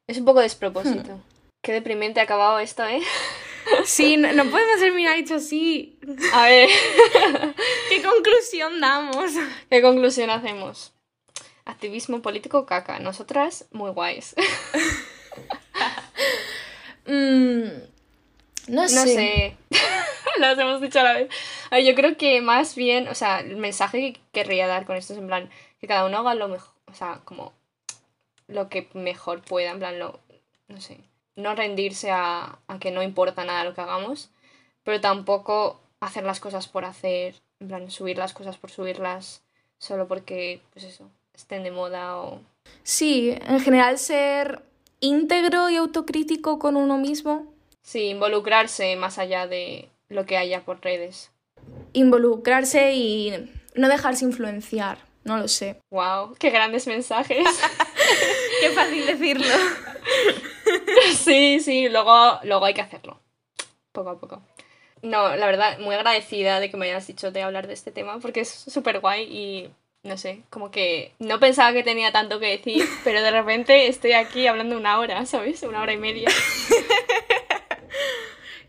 [0.06, 1.20] Es un poco despropósito.
[1.64, 3.02] Qué deprimente ha acabado esto, ¿eh?
[3.84, 6.00] Sí, no, no podemos terminar dicho así.
[6.34, 6.70] A ver,
[7.90, 9.32] ¿Qué conclusión damos?
[9.72, 10.94] ¿qué conclusión hacemos?
[11.66, 13.00] Activismo político caca.
[13.00, 14.36] Nosotras, muy guays.
[17.06, 17.64] Mm,
[18.68, 19.06] no No sé.
[19.08, 19.58] sé.
[20.40, 21.30] Las hemos dicho a la vez.
[21.72, 24.96] A ver, yo creo que más bien, o sea, el mensaje que querría dar con
[24.96, 25.50] esto es en plan,
[25.80, 27.54] que cada uno haga lo mejor, o sea, como
[28.48, 30.20] lo que mejor pueda, en plan, lo,
[30.68, 31.00] no sé,
[31.36, 34.30] no rendirse a, a que no importa nada lo que hagamos,
[34.84, 39.42] pero tampoco hacer las cosas por hacer, en plan, subir las cosas por subirlas,
[39.80, 42.42] solo porque, pues eso, estén de moda o...
[42.84, 44.62] Sí, en general ser
[45.00, 50.82] íntegro y autocrítico con uno mismo, Sí, involucrarse más allá de lo que haya por
[50.84, 51.32] redes.
[51.94, 55.80] involucrarse y no dejarse influenciar, no lo sé.
[55.92, 56.36] ¡Wow!
[56.40, 57.46] ¡Qué grandes mensajes!
[58.62, 59.46] Qué fácil decirlo.
[61.16, 63.20] Sí, sí, luego, luego hay que hacerlo.
[63.94, 64.42] Poco a poco.
[65.02, 68.20] No, la verdad, muy agradecida de que me hayas dicho de hablar de este tema
[68.20, 69.70] porque es súper guay y
[70.08, 74.14] no sé, como que no pensaba que tenía tanto que decir, pero de repente estoy
[74.14, 75.64] aquí hablando una hora, ¿sabes?
[75.64, 76.30] Una hora y media.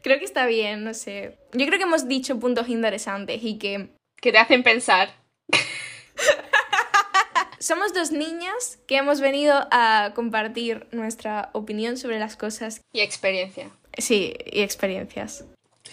[0.02, 1.36] Creo que está bien, no sé.
[1.52, 3.88] Yo creo que hemos dicho puntos interesantes y que
[4.20, 5.14] Que te hacen pensar.
[7.58, 12.80] somos dos niñas que hemos venido a compartir nuestra opinión sobre las cosas.
[12.92, 13.70] Y experiencia.
[13.98, 15.44] Sí, y experiencias.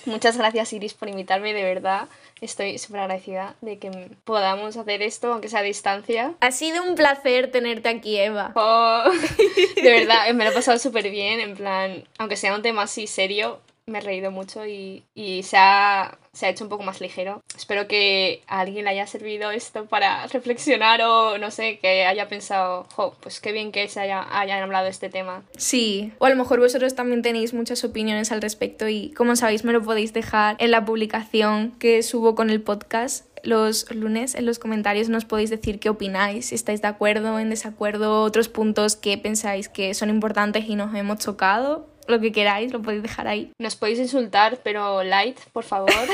[0.06, 2.08] Muchas gracias Iris por invitarme, de verdad.
[2.41, 3.89] Estoy súper agradecida de que
[4.24, 6.34] podamos hacer esto, aunque sea a distancia.
[6.39, 8.51] Ha sido un placer tenerte aquí, Eva.
[8.56, 9.03] Oh,
[9.76, 13.08] de verdad, me lo he pasado súper bien, en plan, aunque sea un tema así
[13.08, 17.01] serio, me he reído mucho y, y se, ha, se ha hecho un poco más
[17.01, 17.41] ligero.
[17.57, 22.27] Espero que a alguien le haya servido esto para reflexionar o no sé, que haya
[22.27, 25.43] pensado, jo, pues qué bien que se haya, hayan hablado de este tema.
[25.57, 29.63] Sí, o a lo mejor vosotros también tenéis muchas opiniones al respecto y como sabéis
[29.63, 34.45] me lo podéis dejar en la publicación que subo con el podcast los lunes en
[34.45, 38.95] los comentarios nos podéis decir qué opináis, si estáis de acuerdo, en desacuerdo, otros puntos
[38.95, 43.28] que pensáis que son importantes y nos hemos chocado, lo que queráis, lo podéis dejar
[43.28, 43.51] ahí.
[43.60, 45.91] Nos podéis insultar, pero light, por favor.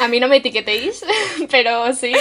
[0.00, 1.04] A mí no me etiquetéis,
[1.50, 2.12] pero sí.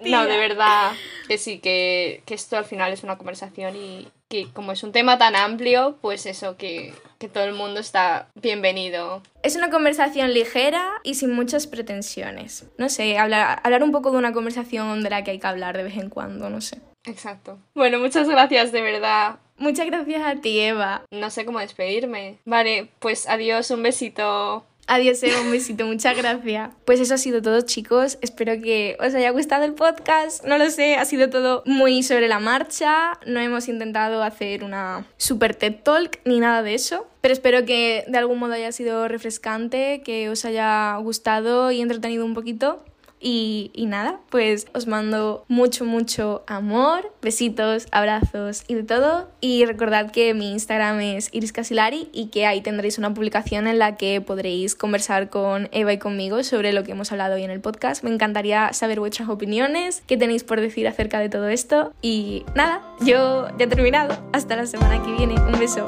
[0.00, 0.92] No, de verdad,
[1.26, 4.92] que sí, que, que esto al final es una conversación y que como es un
[4.92, 9.22] tema tan amplio, pues eso, que, que todo el mundo está bienvenido.
[9.42, 12.66] Es una conversación ligera y sin muchas pretensiones.
[12.76, 15.76] No sé, hablar, hablar un poco de una conversación de la que hay que hablar
[15.76, 16.78] de vez en cuando, no sé.
[17.04, 17.58] Exacto.
[17.74, 19.38] Bueno, muchas gracias, de verdad.
[19.56, 21.04] Muchas gracias a ti, Eva.
[21.10, 22.38] No sé cómo despedirme.
[22.44, 24.64] Vale, pues adiós, un besito.
[24.90, 26.70] Adiós, Eva, un besito, muchas gracias.
[26.86, 28.16] Pues eso ha sido todo, chicos.
[28.22, 30.44] Espero que os haya gustado el podcast.
[30.44, 33.18] No lo sé, ha sido todo muy sobre la marcha.
[33.26, 37.06] No hemos intentado hacer una super TED Talk ni nada de eso.
[37.20, 42.24] Pero espero que de algún modo haya sido refrescante, que os haya gustado y entretenido
[42.24, 42.82] un poquito.
[43.20, 49.28] Y, y nada, pues os mando mucho, mucho amor, besitos, abrazos y de todo.
[49.40, 53.78] Y recordad que mi Instagram es Iris Casilari y que ahí tendréis una publicación en
[53.78, 57.50] la que podréis conversar con Eva y conmigo sobre lo que hemos hablado hoy en
[57.50, 58.02] el podcast.
[58.04, 61.92] Me encantaría saber vuestras opiniones, qué tenéis por decir acerca de todo esto.
[62.02, 64.16] Y nada, yo ya he terminado.
[64.32, 65.34] Hasta la semana que viene.
[65.40, 65.86] Un beso.